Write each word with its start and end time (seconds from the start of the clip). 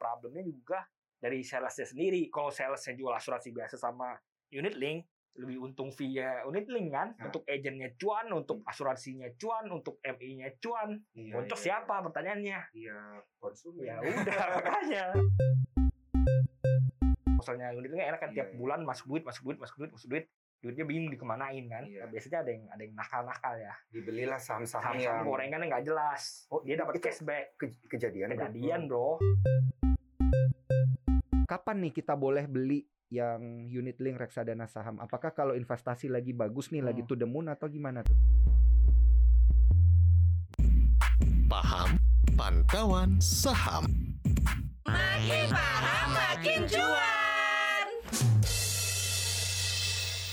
problemnya 0.00 0.40
juga 0.42 0.80
dari 1.14 1.44
salesnya 1.44 1.84
sendiri. 1.84 2.26
Kalau 2.26 2.48
salesnya 2.48 2.96
jual 2.96 3.12
asuransi 3.12 3.52
biasa 3.52 3.76
sama 3.76 4.16
unit 4.48 4.72
link, 4.74 5.04
lebih 5.30 5.62
untung 5.62 5.92
via 5.92 6.42
unit 6.42 6.66
link 6.66 6.90
kan 6.90 7.12
Nah. 7.12 7.28
untuk 7.28 7.46
agentnya 7.46 7.92
cuan 7.94 8.26
untuk 8.30 8.64
asuransinya 8.64 9.30
cuan 9.36 9.68
untuk 9.68 10.02
MI-nya 10.02 10.58
cuan 10.58 10.98
Iya, 11.12 11.38
untuk 11.38 11.54
iya, 11.54 11.64
siapa 11.70 12.02
pertanyaannya 12.02 12.60
Iya, 12.72 12.98
konsumen. 13.38 13.84
ya 13.84 13.94
udah 14.00 14.42
makanya 14.58 15.04
misalnya 17.30 17.66
unit 17.72 17.88
link 17.88 18.02
enak 18.02 18.18
kan 18.18 18.30
Iya, 18.30 18.36
tiap 18.36 18.48
iya. 18.50 18.56
bulan 18.58 18.80
masuk 18.82 19.06
duit 19.08 19.22
masuk 19.22 19.42
duit 19.46 19.58
masuk 19.58 19.76
duit 19.78 19.90
masuk 19.90 20.08
duit 20.08 20.26
duitnya 20.60 20.84
bingung 20.84 21.08
dikemanain 21.08 21.64
kan 21.68 21.84
Iya. 21.86 22.00
Nah, 22.00 22.08
biasanya 22.10 22.38
ada 22.40 22.50
yang 22.50 22.64
ada 22.68 22.82
yang 22.82 22.94
nakal-nakal 22.94 23.54
ya 23.56 23.74
Dibelilah 23.88 24.36
saham-saham 24.36 24.82
saham-saham 24.98 24.98
yang 24.98 25.24
gorengannya 25.24 25.66
nggak 25.68 25.84
jelas 25.86 26.22
Oh, 26.48 26.60
dia 26.60 26.74
dapat 26.74 26.98
cashback 26.98 27.54
ke- 27.54 27.80
kejadian. 27.86 28.28
bro? 28.28 28.36
kejadian 28.36 28.80
bro 28.84 29.08
Kapan 31.50 31.82
nih 31.82 31.90
kita 31.90 32.14
boleh 32.14 32.46
beli 32.46 32.86
yang 33.10 33.66
unit 33.66 33.98
link 33.98 34.22
reksadana 34.22 34.70
saham? 34.70 35.02
Apakah 35.02 35.34
kalau 35.34 35.58
investasi 35.58 36.06
lagi 36.06 36.30
bagus 36.30 36.70
nih, 36.70 36.78
lagi 36.78 37.02
Hmm. 37.02 37.10
to 37.10 37.18
the 37.18 37.26
moon 37.26 37.50
atau 37.50 37.66
gimana 37.66 38.06
tuh? 38.06 38.14
Paham 41.50 41.98
Pantauan 42.38 43.18
Saham. 43.18 43.90
Makin 44.86 45.50
paham 45.50 46.08
makin 46.14 46.60
cuan. 46.70 47.19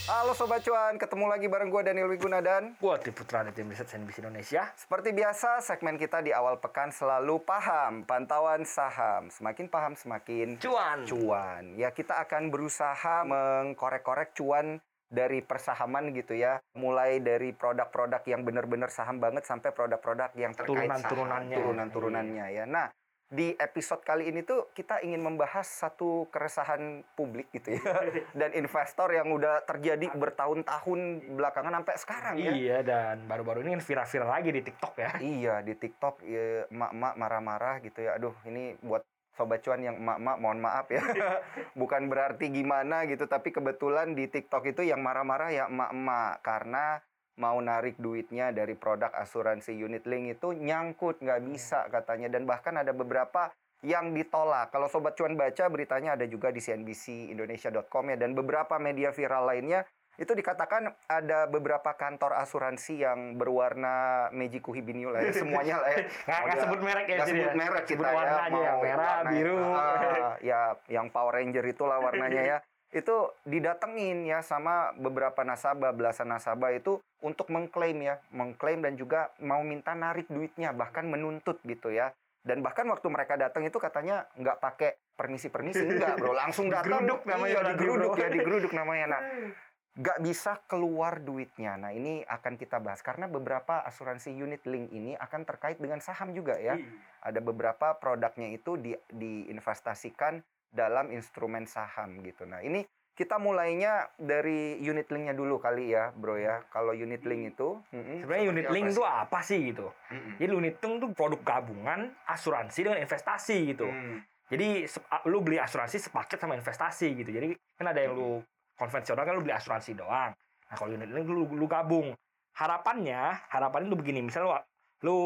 Halo 0.08 0.32
Sobat 0.32 0.64
Cuan, 0.64 0.96
ketemu 0.96 1.28
lagi 1.28 1.52
bareng 1.52 1.68
gue 1.68 1.84
Daniel 1.84 2.08
Wiguna 2.08 2.40
dan 2.40 2.80
di 2.80 3.12
putra 3.12 3.44
dari 3.44 3.52
tim 3.52 3.68
riset 3.68 3.92
CNBC 3.92 4.24
Indonesia 4.24 4.72
seperti 4.80 5.12
biasa 5.12 5.60
segmen 5.60 6.00
kita 6.00 6.24
di 6.24 6.32
awal 6.32 6.64
pekan 6.64 6.96
selalu 6.96 7.44
paham 7.44 8.08
pantauan 8.08 8.64
saham. 8.64 9.28
Semakin 9.28 9.68
paham 9.68 10.00
semakin 10.00 10.64
cuan 10.64 11.04
cuan. 11.04 11.76
Ya 11.76 11.92
kita 11.92 12.24
akan 12.24 12.48
berusaha 12.48 13.28
mengkorek-korek 13.28 14.32
cuan 14.32 14.80
dari 15.12 15.44
persahaman 15.44 16.16
gitu 16.16 16.40
ya. 16.40 16.64
Mulai 16.80 17.20
dari 17.20 17.52
produk-produk 17.52 18.24
yang 18.32 18.48
benar-benar 18.48 18.88
saham 18.88 19.20
banget 19.20 19.44
sampai 19.44 19.76
produk-produk 19.76 20.32
yang 20.40 20.56
terkait 20.56 20.88
saham. 20.88 21.04
Turunan-turunannya. 21.04 21.58
Turunan-turunannya 21.60 22.46
ya. 22.56 22.64
Nah, 22.64 22.88
di 23.28 23.52
episode 23.60 24.00
kali 24.08 24.32
ini 24.32 24.40
tuh 24.48 24.72
kita 24.72 25.04
ingin 25.04 25.20
membahas 25.20 25.68
satu 25.68 26.32
keresahan 26.32 27.04
publik 27.12 27.52
gitu 27.52 27.76
ya. 27.76 27.84
Dan 28.40 28.56
investor 28.56 29.12
yang 29.12 29.28
udah 29.36 29.68
terjadi 29.68 30.08
bertahun-tahun 30.16 31.00
belakangan 31.36 31.76
sampai 31.84 31.96
sekarang 32.00 32.36
ya. 32.40 32.52
iya 32.56 32.78
dan 32.80 33.28
baru-baru 33.28 33.68
ini 33.68 33.78
kan 33.78 33.84
viral-viral 33.84 34.30
lagi 34.32 34.50
di 34.56 34.62
TikTok 34.64 34.94
ya 34.96 35.12
Iya 35.20 35.56
di 35.62 35.74
TikTok 35.76 36.16
ya, 36.24 36.66
emak-emak 36.72 37.14
marah-marah 37.20 37.76
gitu 37.84 38.00
ya. 38.00 38.16
Aduh 38.16 38.36
ini 38.48 38.80
buat 38.80 39.04
sobat 39.36 39.62
cuan 39.62 39.84
yang 39.84 40.00
emak-emak 40.00 40.38
mohon 40.40 40.60
maaf 40.64 40.88
ya. 40.88 41.04
Bukan 41.82 42.08
berarti 42.08 42.48
gimana 42.48 43.04
gitu 43.12 43.28
tapi 43.28 43.52
kebetulan 43.52 44.16
di 44.16 44.32
TikTok 44.32 44.72
itu 44.72 44.88
yang 44.88 45.04
marah-marah 45.04 45.50
ya 45.52 45.64
emak-emak 45.68 46.40
karena 46.42 47.04
mau 47.38 47.62
narik 47.62 48.02
duitnya 48.02 48.50
dari 48.50 48.74
produk 48.74 49.14
asuransi 49.14 49.78
unit 49.78 50.04
link 50.10 50.38
itu 50.42 50.54
nyangkut 50.58 51.22
nggak 51.22 51.42
bisa 51.46 51.86
katanya. 51.94 52.28
Dan 52.28 52.50
bahkan 52.50 52.76
ada 52.78 52.92
beberapa 52.92 53.54
yang 53.86 54.12
ditolak. 54.12 54.74
Kalau 54.74 54.90
sobat 54.90 55.14
cuan 55.14 55.38
baca 55.38 55.70
beritanya 55.70 56.18
ada 56.18 56.26
juga 56.26 56.50
di 56.50 56.58
cnbcindonesia.com 56.58 58.04
ya. 58.10 58.18
Dan 58.18 58.34
beberapa 58.34 58.82
media 58.82 59.14
viral 59.14 59.54
lainnya 59.54 59.86
itu 60.18 60.34
dikatakan 60.34 60.90
ada 61.06 61.46
beberapa 61.46 61.94
kantor 61.94 62.42
asuransi 62.42 63.06
yang 63.06 63.38
berwarna 63.38 64.28
Mejiku 64.34 64.74
Hibiniu 64.74 65.14
lah 65.14 65.22
ya. 65.22 65.30
Semuanya 65.46 65.78
lah 65.78 65.90
ya. 65.94 66.10
nggak 66.10 66.42
nggak 66.42 66.58
sebut 66.66 66.80
merek 66.82 67.06
ya 67.06 67.16
nggak 67.22 67.30
sebut 67.30 67.46
ya. 67.46 67.54
merek 67.54 67.84
Sebut 67.86 68.02
kita 68.02 68.10
warna 68.18 68.34
ya 68.34 68.42
aja 68.42 68.50
ya 68.50 68.74
mau 68.74 68.82
merah 68.82 69.06
warna- 69.06 69.30
biru. 69.32 69.62
Ah, 69.78 70.34
ya 70.50 70.62
yang 70.90 71.08
Power 71.14 71.38
Ranger 71.38 71.66
itulah 71.70 72.02
warnanya 72.02 72.42
ya. 72.42 72.58
Itu 72.98 73.30
didatengin 73.46 74.26
ya 74.26 74.42
sama 74.42 74.90
beberapa 74.98 75.46
nasabah. 75.46 75.94
Belasan 75.94 76.34
nasabah 76.34 76.74
itu 76.74 76.98
untuk 77.26 77.50
mengklaim 77.50 77.98
ya 78.04 78.22
mengklaim 78.30 78.86
dan 78.86 78.94
juga 78.94 79.34
mau 79.42 79.66
minta 79.66 79.98
narik 79.98 80.30
duitnya 80.30 80.74
bahkan 80.74 81.10
menuntut 81.10 81.58
gitu 81.66 81.90
ya. 81.90 82.14
Dan 82.48 82.64
bahkan 82.64 82.88
waktu 82.88 83.12
mereka 83.12 83.36
datang 83.36 83.68
itu 83.68 83.76
katanya 83.76 84.24
nggak 84.40 84.58
pakai 84.64 84.96
permisi 85.18 85.52
permisi 85.52 85.84
enggak 85.90 86.16
bro. 86.22 86.32
Langsung 86.32 86.70
datang. 86.70 87.04
Digeruduk 87.04 87.22
namanya 87.26 87.54
iya, 87.54 87.70
digeruduk 87.74 88.14
ya 88.16 88.28
digeruduk 88.30 88.72
namanya. 88.72 89.06
Nah 89.18 89.22
nggak 89.98 90.20
bisa 90.22 90.62
keluar 90.70 91.18
duitnya. 91.26 91.74
Nah 91.76 91.92
ini 91.92 92.22
akan 92.22 92.54
kita 92.56 92.78
bahas. 92.78 93.02
Karena 93.02 93.26
beberapa 93.26 93.82
asuransi 93.82 94.30
unit 94.30 94.62
link 94.70 94.94
ini 94.94 95.18
akan 95.18 95.42
terkait 95.44 95.82
dengan 95.82 95.98
saham 95.98 96.38
juga 96.38 96.54
ya. 96.62 96.78
Ada 97.26 97.42
beberapa 97.42 97.98
produknya 97.98 98.54
itu 98.54 98.78
di, 98.78 98.94
diinvestasikan 99.10 100.40
dalam 100.70 101.10
instrumen 101.10 101.66
saham 101.66 102.22
gitu. 102.22 102.46
Nah 102.46 102.62
ini 102.62 102.86
kita 103.18 103.42
mulainya 103.42 104.14
dari 104.22 104.78
unit 104.78 105.10
linknya 105.10 105.34
dulu 105.34 105.58
kali 105.58 105.90
ya 105.90 106.14
bro 106.14 106.38
ya. 106.38 106.62
Kalau 106.70 106.94
unit 106.94 107.26
link 107.26 107.58
itu 107.58 107.82
mm-mm, 107.90 108.22
sebenarnya 108.22 108.46
unit 108.54 108.68
link 108.70 108.94
itu 108.94 109.02
apa 109.02 109.42
sih 109.42 109.74
gitu? 109.74 109.90
Mm-mm. 110.14 110.38
jadi 110.38 110.52
unit 110.54 110.76
link 110.78 110.94
itu 111.02 111.08
produk 111.18 111.42
gabungan 111.42 112.14
asuransi 112.30 112.86
dengan 112.86 113.02
investasi 113.02 113.58
gitu. 113.74 113.90
Mm. 113.90 114.22
jadi 114.48 114.88
lu 115.28 115.44
beli 115.44 115.60
asuransi 115.60 115.98
sepaket 115.98 116.38
sama 116.38 116.54
investasi 116.54 117.18
gitu. 117.18 117.34
Jadi 117.34 117.58
kan 117.76 117.90
ada 117.90 118.00
yang 118.00 118.14
lu 118.14 118.40
konvensional 118.78 119.26
kan 119.26 119.34
lu 119.34 119.42
beli 119.42 119.58
asuransi 119.58 119.98
doang. 119.98 120.32
Nah 120.38 120.76
kalau 120.78 120.94
unit 120.94 121.10
link 121.10 121.26
lu, 121.26 121.50
lu 121.50 121.66
gabung. 121.66 122.14
Harapannya 122.54 123.50
harapannya 123.50 123.90
lu 123.90 123.98
begini 123.98 124.22
misal 124.22 124.46
lu, 124.46 124.54
lu 125.02 125.18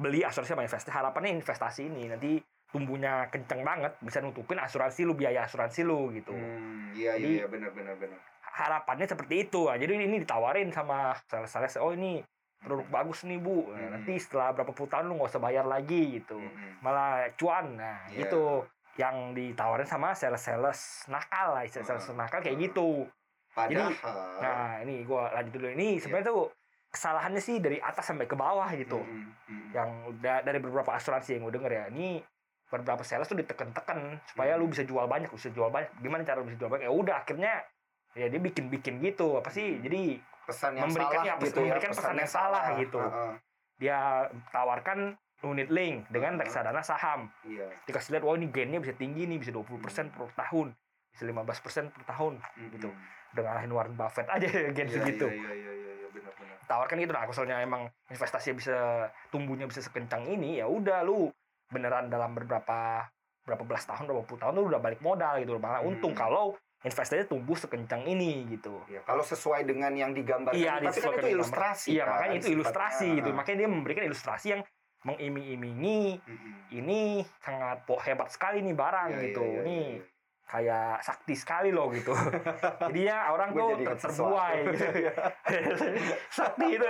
beli 0.00 0.24
asuransi 0.24 0.56
sama 0.56 0.64
investasi 0.64 0.94
harapannya 0.94 1.30
investasi 1.44 1.80
ini 1.92 2.08
nanti 2.08 2.40
tumbuhnya 2.68 3.26
kenceng 3.28 3.64
banget 3.64 3.96
bisa 3.98 4.20
nutupin 4.20 4.56
asuransi 4.56 5.02
lu 5.02 5.12
biaya 5.12 5.44
asuransi 5.44 5.80
lu 5.82 6.12
gitu. 6.12 6.32
Hmm, 6.32 6.92
iya 6.92 7.16
Jadi- 7.16 7.24
iya 7.24 7.38
iya 7.42 7.46
benar 7.48 7.70
benar 7.72 7.96
benar. 7.96 8.18
harapannya 8.48 9.06
seperti 9.06 9.46
itu. 9.46 9.66
Nah, 9.66 9.78
jadi 9.78 9.92
ini 9.94 10.18
ditawarin 10.18 10.68
sama 10.68 11.14
sales-sales 11.24 11.78
oh 11.78 11.94
ini 11.94 12.18
produk 12.58 12.90
bagus 12.90 13.22
nih 13.22 13.38
bu. 13.38 13.70
Nah, 13.70 13.78
Hmm. 13.78 13.90
nanti 13.94 14.18
setelah 14.18 14.50
berapa 14.50 14.74
puluh 14.74 14.90
tahun 14.90 15.06
lu 15.06 15.14
nggak 15.14 15.30
usah 15.30 15.38
bayar 15.40 15.62
lagi 15.64 16.18
gitu. 16.18 16.36
Mm-mm. 16.36 16.82
malah 16.82 17.30
cuan. 17.34 17.74
Nah 17.74 18.02
Iya. 18.10 18.26
itu 18.26 18.42
yang 18.98 19.30
ditawarin 19.30 19.86
sama 19.86 20.10
sales-sales 20.12 21.06
nakal 21.06 21.54
lah 21.54 21.62
sales-sales 21.64 22.02
Hmm. 22.04 22.18
nakal 22.18 22.42
kayak 22.42 22.58
gitu. 22.60 23.06
Padahal. 23.54 23.90
nah 24.38 24.82
ini 24.82 25.02
gua 25.02 25.30
lanjut 25.32 25.54
dulu. 25.54 25.68
Ini 25.72 25.98
sebenarnya 25.98 26.26
tuh 26.28 26.50
kesalahannya 26.88 27.38
sih 27.38 27.58
dari 27.58 27.78
atas 27.78 28.04
sampai 28.04 28.26
ke 28.26 28.34
bawah 28.34 28.66
gitu. 28.72 28.98
Mm-mm, 28.98 29.26
mm-mm. 29.46 29.70
yang 29.70 29.88
udah 30.08 30.42
dari 30.42 30.58
beberapa 30.58 30.92
asuransi 30.92 31.36
yang 31.36 31.46
gue 31.46 31.54
denger 31.54 31.72
ya. 31.72 31.84
Ini 31.90 32.08
beberapa 32.68 33.00
sales 33.00 33.24
tuh 33.24 33.34
diteken-teken 33.34 33.98
supaya 34.26 34.52
Hmm. 34.52 34.60
lu 34.60 34.68
bisa 34.68 34.82
jual 34.82 35.04
banyak 35.04 35.30
bisa 35.30 35.48
jual 35.48 35.68
banyak 35.68 35.88
gimana 35.98 36.20
cara 36.22 36.38
lu 36.38 36.46
bisa 36.46 36.56
jual 36.56 36.68
banyak 36.68 36.84
ya 36.84 36.92
udah 36.92 37.16
akhirnya 37.18 37.64
ya 38.12 38.26
dia 38.26 38.38
bikin-bikin 38.38 39.00
gitu 39.00 39.36
apa 39.36 39.48
sih 39.48 39.78
jadi 39.78 40.20
pesan 40.44 40.74
yang 40.74 40.86
memberikan- 40.86 41.12
salah 41.18 41.28
ya, 41.28 41.34
gitu 41.38 41.60
memberikan 41.60 41.90
pesan 41.90 42.14
yang 42.14 42.30
salah 42.30 42.64
gitu. 42.74 42.98
Heeh, 42.98 43.32
dia 43.78 43.98
tawarkan 44.50 44.98
unit 45.40 45.68
link 45.68 46.08
dengan 46.08 46.34
Hmm. 46.34 46.40
reksadana 46.40 46.82
saham 46.82 47.30
iya. 47.42 47.68
dikasih 47.84 48.12
lihat 48.12 48.24
wah 48.24 48.34
ini 48.34 48.48
gainnya 48.48 48.78
bisa 48.78 48.92
tinggi 48.92 49.22
nih 49.24 49.38
bisa 49.38 49.48
20% 49.48 50.10
per 50.10 50.28
tahun 50.34 50.74
bisa 51.08 51.24
15% 51.24 51.88
per 51.88 52.02
tahun 52.04 52.42
gitu 52.70 52.90
Mm-mm. 52.90 53.32
udah 53.32 53.42
ngalahin 53.44 53.70
Warren 53.70 53.94
Buffett 53.94 54.26
aja 54.26 54.44
gain 54.74 54.84
Iya, 54.84 54.94
segitu 54.94 55.26
Iya 55.26 55.52
iya 55.52 55.72
iya 55.72 55.92
iya 55.96 56.08
benar 56.10 56.32
benar. 56.34 56.56
tawarkan 56.66 56.96
gitu 56.98 57.12
nah 57.12 57.22
misalnya 57.22 57.56
emang 57.60 57.82
investasi 58.08 58.50
bisa 58.52 58.76
tumbuhnya 59.28 59.64
bisa 59.64 59.78
sekencang 59.78 60.26
ini 60.26 60.58
ya 60.58 60.66
udah 60.66 61.00
lu 61.02 61.30
beneran 61.68 62.08
dalam 62.08 62.32
beberapa 62.32 63.08
berapa 63.42 63.62
belas 63.62 63.84
tahun 63.84 64.04
berapa 64.04 64.24
puluh 64.24 64.38
tahun 64.38 64.52
lu 64.54 64.68
udah 64.68 64.78
balik 64.78 65.00
modal 65.00 65.36
gitu 65.38 65.56
malah 65.56 65.80
Hmm. 65.80 65.88
untung 65.90 66.12
kalau 66.12 66.52
investasinya 66.78 67.26
tumbuh 67.26 67.54
sekencang 67.54 68.04
ini 68.04 68.46
gitu 68.48 68.80
Ya, 68.86 69.00
kalau 69.02 69.20
sesuai 69.20 69.64
dengan 69.64 69.90
yang 69.92 70.12
digambarkan, 70.12 70.54
iya 70.54 70.78
tapi 70.78 70.94
kan 70.94 71.10
itu 71.16 71.28
ilustrasi. 71.30 71.88
iya 71.90 72.02
kan, 72.02 72.12
makanya 72.14 72.36
itu 72.36 72.48
ilustrasi 72.50 73.06
gitu 73.14 73.28
makanya 73.32 73.58
dia 73.58 73.68
memberikan 73.68 74.04
ilustrasi 74.04 74.46
yang 74.50 74.62
mengiming-imingi 75.00 76.20
Mm-mm. 76.20 76.52
ini 76.72 77.00
sangat 77.38 77.82
po- 77.82 77.98
hebat 77.98 78.28
sekali 78.28 78.60
nih 78.60 78.74
barang 78.74 79.08
Iya, 79.10 79.20
gitu 79.24 79.42
iya, 79.42 79.50
iya, 79.50 79.62
nih 79.64 79.88
iya. 79.96 80.02
Kayak 80.48 81.04
sakti 81.04 81.36
sekali 81.36 81.68
loh 81.68 81.92
gitu 81.92 82.10
jadi 82.88 83.00
ya 83.04 83.16
orang 83.30 83.52
tuh 83.52 83.76
ter 83.84 83.94
terbuai 84.00 84.56
gitu 84.72 84.86
sakti 86.40 86.64
itu 86.72 86.86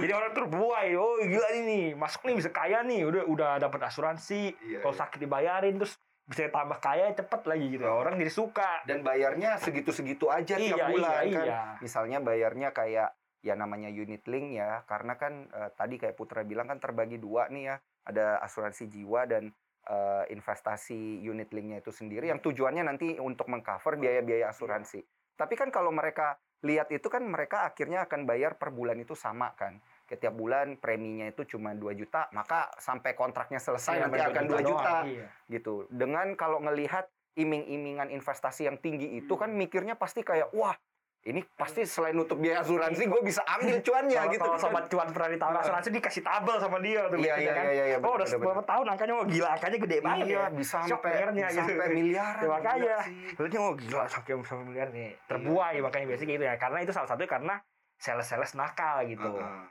jadi 0.00 0.12
orang 0.16 0.32
terbuai 0.32 0.88
oh 0.96 1.20
gila 1.20 1.48
ini 1.54 1.92
masuk 1.92 2.24
nih 2.24 2.34
bisa 2.40 2.50
kaya 2.50 2.80
nih 2.80 3.04
udah 3.04 3.22
udah 3.28 3.50
dapat 3.60 3.80
asuransi 3.84 4.56
Iya, 4.56 4.80
kalau 4.80 4.94
iya. 4.96 5.00
sakit 5.04 5.18
dibayarin 5.20 5.76
terus 5.76 5.94
bisa 6.24 6.46
tambah 6.48 6.78
kaya 6.78 7.10
cepet 7.10 7.42
lagi 7.42 7.66
gitu 7.74 7.84
Oh. 7.84 8.00
orang 8.00 8.14
jadi 8.14 8.30
suka 8.30 8.86
Dan 8.86 9.02
bayarnya 9.02 9.58
segitu-segitu 9.58 10.30
aja 10.30 10.54
tiap 10.56 10.78
Iya, 10.78 10.86
bulan 10.88 11.10
iya, 11.26 11.34
kan. 11.34 11.46
iya. 11.46 11.60
Misalnya 11.82 12.18
bayarnya 12.22 12.70
kayak 12.70 13.10
ya 13.40 13.54
namanya 13.56 13.88
unit 13.88 14.22
link 14.28 14.54
ya, 14.54 14.84
karena 14.86 15.16
kan 15.16 15.48
eh, 15.48 15.70
tadi 15.74 15.96
kayak 15.96 16.14
Putra 16.14 16.46
bilang 16.46 16.68
kan 16.68 16.78
terbagi 16.78 17.16
dua 17.16 17.50
nih 17.50 17.72
ya, 17.72 17.76
ada 18.06 18.38
asuransi 18.40 18.86
jiwa 18.86 19.26
dan 19.26 19.50
eh, 19.90 20.24
investasi 20.30 21.18
unit 21.20 21.50
linknya 21.50 21.82
itu 21.82 21.90
sendiri 21.90 22.30
yang 22.30 22.38
tujuannya 22.38 22.86
nanti 22.86 23.18
untuk 23.18 23.50
mengcover 23.50 23.98
biaya-biaya 23.98 24.54
asuransi. 24.54 25.02
Tapi 25.34 25.54
kan 25.58 25.74
kalau 25.74 25.90
mereka 25.90 26.38
lihat 26.62 26.92
itu 26.92 27.08
kan 27.08 27.24
mereka 27.24 27.64
akhirnya 27.64 28.04
akan 28.04 28.28
bayar 28.28 28.60
per 28.60 28.70
bulan 28.70 29.00
itu 29.00 29.16
sama 29.16 29.50
kan. 29.56 29.80
Setiap 30.04 30.34
bulan 30.36 30.76
preminya 30.76 31.24
itu 31.26 31.46
cuma 31.46 31.72
2 31.72 31.94
juta, 31.96 32.28
maka 32.34 32.68
sampai 32.76 33.14
kontraknya 33.16 33.56
selesai 33.56 33.96
Iya, 33.96 34.02
nanti 34.06 34.20
akan 34.20 34.44
2 34.44 34.50
doang. 34.50 34.68
juta 34.68 34.94
Iya. 35.06 35.26
gitu. 35.48 35.74
Dengan 35.88 36.34
kalau 36.36 36.60
ngelihat 36.60 37.08
iming-imingan 37.38 38.10
investasi 38.10 38.66
yang 38.66 38.76
tinggi 38.82 39.16
itu 39.16 39.32
kan 39.38 39.54
mikirnya 39.54 39.94
pasti 39.94 40.20
kayak 40.20 40.50
wah 40.52 40.74
ini 41.20 41.44
pasti 41.52 41.84
selain 41.84 42.16
nutup 42.16 42.40
biaya 42.40 42.64
asuransi 42.64 43.04
gue 43.04 43.20
bisa 43.20 43.44
ambil 43.44 43.76
cuannya 43.84 44.16
Kalau 44.16 44.32
gitu 44.32 44.40
kalau 44.40 44.56
sobat 44.56 44.84
cuan 44.88 45.08
pernah 45.12 45.28
ditawar 45.28 45.60
asuransi 45.60 45.88
dikasih 45.92 46.22
tabel 46.24 46.56
sama 46.56 46.80
dia 46.80 47.12
tuh 47.12 47.20
Iya, 47.20 47.24
biasanya 47.28 47.44
iya, 47.44 47.52
kan. 47.52 47.64
iya, 47.68 47.84
iya, 47.92 47.96
oh 48.00 48.12
udah 48.16 48.26
berapa 48.40 48.62
tahun 48.64 48.86
angkanya 48.88 49.14
oh 49.20 49.26
gila 49.28 49.48
angkanya 49.52 49.78
gede 49.84 49.96
banget 50.00 50.24
Iya, 50.24 50.40
ya. 50.40 50.44
bisa 50.48 50.78
sampai 50.88 51.12
bisa 51.28 51.48
gitu. 51.52 51.60
sampai 51.60 51.88
miliaran. 51.92 52.40
Ya, 52.40 52.48
makanya. 52.48 52.96
Lu 53.36 53.44
nih 53.52 53.58
oh 53.60 53.72
gila 53.76 54.04
sampai 54.08 54.32
sampai 54.48 54.64
miliar 54.64 54.88
nih. 54.96 55.10
Terbuai 55.28 55.76
makanya 55.84 56.06
biasanya 56.08 56.32
gitu 56.40 56.44
ya. 56.48 56.54
Karena 56.56 56.78
itu 56.80 56.92
salah 56.96 57.08
satunya 57.12 57.28
karena 57.28 57.54
sales-sales 58.00 58.52
nakal 58.56 58.96
gitu. 59.04 59.32
Heeh. 59.36 59.62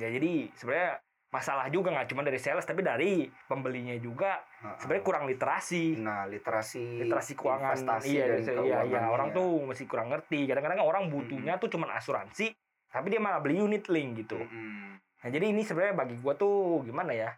Ya 0.00 0.08
jadi 0.08 0.32
sebenarnya 0.56 0.92
masalah 1.28 1.68
juga 1.68 1.92
nggak 1.92 2.08
cuma 2.08 2.24
dari 2.24 2.40
sales 2.40 2.64
tapi 2.64 2.80
dari 2.80 3.28
pembelinya 3.44 3.92
juga. 4.00 4.40
Heeh. 4.64 4.76
sebenarnya 4.80 5.04
kurang 5.04 5.24
literasi. 5.28 6.00
Nah, 6.00 6.24
literasi 6.24 7.04
literasi 7.04 7.32
keuangan. 7.36 7.76
investasi 7.76 8.08
iya 8.10 8.24
dan 8.26 8.64
iya, 8.64 8.78
iya. 8.88 9.00
orang 9.12 9.30
tuh 9.36 9.68
masih 9.68 9.84
kurang 9.84 10.08
ngerti. 10.08 10.48
Kadang-kadang 10.48 10.80
orang 10.82 11.12
butuhnya 11.12 11.60
tuh 11.60 11.68
cuma 11.68 11.92
asuransi 11.92 12.56
tapi 12.88 13.12
dia 13.12 13.20
malah 13.20 13.44
beli 13.44 13.60
unit 13.60 13.84
link 13.92 14.24
gitu. 14.24 14.40
Mm-mm. 14.40 14.96
nah 15.18 15.28
jadi 15.34 15.50
ini 15.50 15.66
sebenarnya 15.66 15.98
bagi 15.98 16.16
gua 16.22 16.32
tuh 16.38 16.80
gimana 16.86 17.12
ya? 17.12 17.30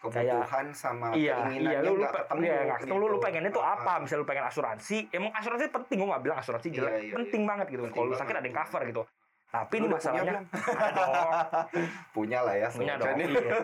Kebutuhan 0.00 0.72
sama 0.72 1.12
iya 1.12 1.44
keinginannya 1.44 1.76
iya 1.76 1.78
lu 1.84 2.00
lu 2.00 2.04
pe- 2.08 2.24
ketemu 2.24 2.40
iya, 2.40 2.56
nggak 2.64 2.78
ketemu 2.84 2.96
lu 2.96 3.06
lu 3.06 3.12
gitu. 3.12 3.24
pengennya 3.24 3.50
tuh 3.52 3.64
apa? 3.64 3.92
Misalnya 4.00 4.20
lu 4.20 4.28
pengen 4.28 4.44
asuransi 4.48 4.96
emang 5.12 5.32
asuransi 5.32 5.64
penting 5.72 5.96
gua 6.00 6.08
nggak 6.16 6.24
bilang 6.24 6.38
asuransi 6.40 6.66
Iya, 6.68 6.76
jelek 6.76 6.92
iya, 7.00 7.14
penting 7.16 7.42
banget 7.48 7.66
gitu. 7.72 7.82
Kalau 7.88 8.06
lu 8.08 8.16
sakit 8.16 8.34
ada 8.36 8.44
yang 8.44 8.56
cover 8.60 8.82
gitu 8.84 9.02
tapi 9.50 9.82
ini 9.82 9.86
masalahnya 9.90 10.46
punya 12.16 12.38
lah 12.46 12.54
ya 12.54 12.68
punya 12.70 12.94
dong 12.96 13.18
iya. 13.18 13.54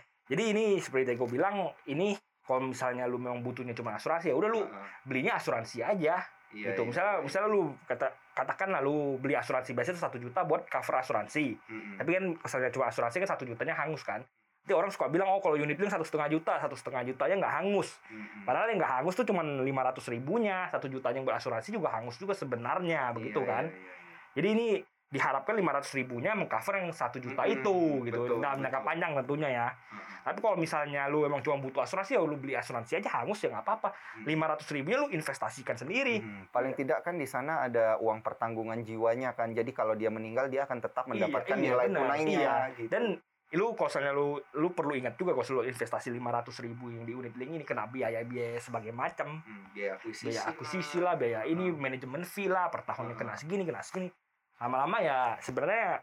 Jadi 0.28 0.42
ini 0.52 0.76
seperti 0.76 1.16
yang 1.16 1.24
gue 1.24 1.30
bilang 1.40 1.54
ini 1.88 2.12
kalau 2.44 2.68
misalnya 2.68 3.08
lu 3.08 3.16
memang 3.16 3.40
butuhnya 3.40 3.72
cuma 3.72 3.96
asuransi 3.96 4.28
ya 4.32 4.36
udah 4.36 4.48
lu 4.52 4.60
belinya 5.08 5.40
asuransi 5.40 5.80
aja. 5.80 6.20
Iya, 6.48 6.72
gitu. 6.72 6.80
iya, 6.80 6.88
misalnya 6.88 7.14
iya. 7.20 7.24
misalnya 7.24 7.48
lu 7.52 7.62
kata 7.84 8.08
katakanlah 8.32 8.80
lu 8.80 9.20
beli 9.20 9.36
asuransi 9.36 9.76
biasanya 9.76 10.00
itu 10.00 10.04
satu 10.04 10.16
juta 10.16 10.40
buat 10.48 10.64
cover 10.64 10.96
asuransi. 11.00 11.60
Mm-mm. 11.60 12.00
tapi 12.00 12.10
kan 12.16 12.24
misalnya 12.40 12.70
cuma 12.72 12.88
asuransi 12.88 13.16
kan 13.20 13.28
satu 13.28 13.44
jutanya 13.44 13.76
hangus 13.76 14.00
kan. 14.00 14.24
Jadi 14.64 14.72
orang 14.72 14.92
suka 14.92 15.08
bilang 15.12 15.28
oh 15.28 15.40
kalau 15.44 15.60
unit 15.60 15.76
link 15.76 15.92
satu 15.92 16.04
setengah 16.04 16.28
juta 16.32 16.56
satu 16.56 16.72
setengah 16.76 17.04
jutanya 17.04 17.36
nggak 17.44 17.54
hangus. 17.64 18.00
Mm-mm. 18.08 18.48
padahal 18.48 18.68
yang 18.72 18.80
nggak 18.80 18.92
hangus 19.00 19.14
tuh 19.16 19.26
cuma 19.28 19.44
lima 19.44 19.80
ratus 19.84 20.08
ribunya 20.08 20.72
satu 20.72 20.88
jutanya 20.88 21.20
yang 21.20 21.28
berasuransi 21.28 21.68
juga 21.68 21.88
hangus 22.00 22.16
juga 22.16 22.32
sebenarnya 22.32 23.12
begitu 23.12 23.44
Iya, 23.44 23.48
kan? 23.48 23.64
iya, 23.68 23.76
iya, 23.76 23.80
iya. 23.84 23.97
Jadi 24.38 24.48
ini 24.48 24.66
diharapkan 25.08 25.56
lima 25.56 25.72
ratus 25.72 25.96
ribunya 25.96 26.36
mengcover 26.36 26.78
yang 26.78 26.92
satu 26.92 27.16
juta 27.16 27.40
itu 27.42 28.04
gitu 28.04 28.28
betul, 28.28 28.38
dalam 28.38 28.60
jangka 28.60 28.84
panjang 28.84 29.16
tentunya 29.16 29.48
ya 29.48 29.66
Heeh. 29.72 30.20
tapi 30.20 30.38
kalau 30.38 30.54
misalnya 30.54 31.08
lu 31.08 31.24
emang 31.24 31.40
cuma 31.40 31.56
butuh 31.56 31.80
asuransi 31.80 32.12
ya 32.12 32.20
lu 32.20 32.36
beli 32.36 32.52
asuransi 32.52 33.00
aja 33.00 33.08
hangus 33.16 33.40
ya 33.40 33.48
nggak 33.48 33.64
apa-apa 33.64 33.88
Hmm. 33.88 34.28
lima 34.28 34.44
ratus 34.46 34.68
ribunya 34.68 35.00
lu 35.00 35.08
investasikan 35.08 35.74
sendiri 35.74 36.20
Mhm. 36.20 36.52
Paling 36.52 36.72
tidak 36.74 37.00
kan 37.00 37.16
di 37.16 37.24
sana 37.24 37.62
ada 37.62 37.96
uang 37.98 38.20
pertanggungan 38.20 38.82
jiwanya 38.82 39.32
kan. 39.32 39.48
Jadi 39.50 39.70
kalau 39.70 39.94
dia 39.94 40.08
meninggal 40.08 40.48
dia 40.48 40.64
akan 40.64 40.78
tetap 40.78 41.04
Iya, 41.04 41.10
mendapatkan 41.10 41.56
iya, 41.56 41.64
nilai 41.64 41.86
tunainya 41.88 42.28
Iya. 42.36 42.56
gitu. 42.76 42.90
dan 42.90 43.04
lu 43.50 43.72
kalau 43.72 43.88
misalnya 43.88 44.12
lu 44.12 44.28
lu 44.54 44.68
perlu 44.70 44.92
ingat 44.92 45.16
juga 45.16 45.32
kalau 45.32 45.64
lu 45.64 45.64
investasi 45.64 46.12
500 46.12 46.52
ribu 46.60 46.92
yang 46.92 47.02
di 47.02 47.16
unit 47.16 47.32
link 47.32 47.48
ini 47.50 47.64
kena 47.64 47.88
biaya 47.88 48.20
biaya 48.22 48.60
sebagai 48.60 48.92
macam 48.92 49.40
Hmm, 49.40 49.72
biaya 49.72 49.96
akuisisi, 49.96 50.28
biaya 50.28 50.42
akuisisi 50.46 50.98
lah 51.00 51.16
biaya 51.16 51.40
ini 51.44 51.64
Heeh. 51.64 51.80
manajemen 51.80 52.22
fee 52.22 52.44
lah 52.46 52.68
per 52.68 52.84
tahunnya 52.84 53.16
Heeh. 53.16 53.24
kena 53.24 53.32
segini 53.34 53.64
kena 53.64 53.80
segini 53.80 54.12
lama-lama 54.58 54.98
ya 54.98 55.18
sebenarnya 55.38 56.02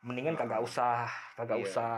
mendingan 0.00 0.36
kagak 0.36 0.60
usah 0.60 1.08
kagak 1.34 1.58
Iya. 1.58 1.66
usah 1.66 1.90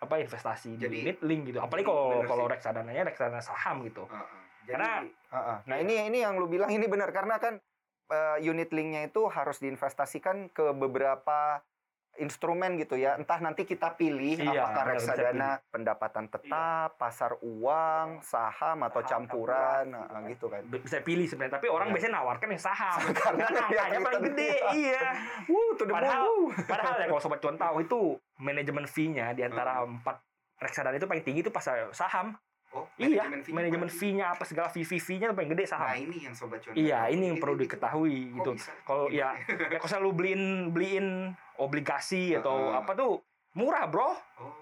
apa 0.00 0.14
investasi 0.18 0.74
di 0.74 0.82
Jadi- 0.82 1.00
unit 1.02 1.18
link 1.22 1.42
gitu 1.46 1.58
apalagi 1.58 1.84
kalau 1.84 2.04
Bener 2.10 2.26
kalau 2.26 2.44
sih. 2.44 2.52
reksadananya 2.52 3.02
reksadana 3.04 3.40
saham 3.40 3.84
gitu 3.84 4.04
Heeh. 4.06 4.42
Jadi, 4.64 4.72
Karena- 4.74 5.04
heeh. 5.30 5.58
nah 5.62 5.76
ini 5.76 5.94
ini 6.08 6.18
yang 6.18 6.34
lu 6.34 6.48
bilang 6.48 6.68
ini 6.68 6.84
benar 6.84 7.10
karena 7.10 7.36
kan 7.36 7.60
eh, 8.06 8.36
unit 8.42 8.68
linknya 8.68 9.04
itu 9.04 9.28
harus 9.28 9.56
diinvestasikan 9.58 10.48
ke 10.50 10.72
beberapa 10.72 11.60
instrumen 12.16 12.76
gitu 12.76 12.94
ya. 12.94 13.14
Entah 13.14 13.38
nanti 13.38 13.62
kita 13.62 13.92
pilih 13.92 14.36
Iya, 14.36 14.64
apakah 14.64 14.82
reksadana 14.88 15.50
pendapatan 15.66 16.26
tetap, 16.26 16.94
pasar 16.94 17.34
uang, 17.38 18.20
saham 18.20 18.82
atau 18.82 19.00
Saham, 19.00 19.26
campuran, 19.26 19.84
campuran, 19.90 20.14
nah, 20.14 20.28
gitu 20.28 20.46
kan. 20.46 20.62
bisa 20.64 20.98
pilih 21.00 21.26
sebenarnya 21.26 21.54
tapi 21.54 21.66
orang 21.66 21.88
Iya. 21.88 21.94
biasanya 21.94 22.14
nawarkan 22.16 22.48
yang 22.48 22.62
saham 22.62 22.98
Karena 23.24 23.46
angkanya 23.50 24.00
paling 24.00 24.22
return. 24.22 24.24
gede 24.30 24.50
iya 24.74 25.02
Wuh, 25.50 25.70
to 25.74 25.84
moon, 25.84 25.94
Padahal-. 25.94 26.48
Padahal 26.70 26.94
ya 26.96 27.06
kalau 27.06 27.20
sobat 27.20 27.38
cuan 27.38 27.56
tahu 27.56 27.76
itu 27.80 28.00
manajemen 28.36 28.84
fee-nya 28.84 29.32
di 29.32 29.42
antara 29.42 29.74
Hmm. 29.76 29.98
empat 29.98 30.16
reksadana 30.56 30.94
itu 30.94 31.04
paling 31.04 31.20
tinggi 31.20 31.40
itu 31.40 31.50
pas 31.50 31.62
saham. 31.90 32.38
Oh, 32.74 32.90
iya, 32.98 33.30
manajemen 33.54 33.86
fee-nya 33.86 34.34
apa 34.34 34.42
segala 34.42 34.66
fee 34.66 34.82
fee 34.82 34.98
fee-nya 34.98 35.30
itu 35.30 35.34
paling 35.38 35.54
gede 35.54 35.64
Nah, 35.70 35.70
saham. 35.78 35.94
ini 35.94 36.26
yang 36.26 36.34
sobat 36.34 36.58
cuan. 36.58 36.74
Iya, 36.74 37.06
ini 37.06 37.24
yang 37.30 37.38
perlu 37.38 37.54
diketahui 37.54 38.34
gitu. 38.34 38.50
Kalau 38.82 39.06
ya 39.14 39.30
ya 39.46 39.78
kalau 39.78 40.10
lu 40.10 40.10
beliin 40.10 40.74
beliin 40.74 41.06
obligasi 41.54 42.34
atau 42.34 42.74
apa 42.74 42.98
tuh 42.98 43.22
murah, 43.54 43.86
Bro. 43.86 44.10
Oh. 44.10 44.14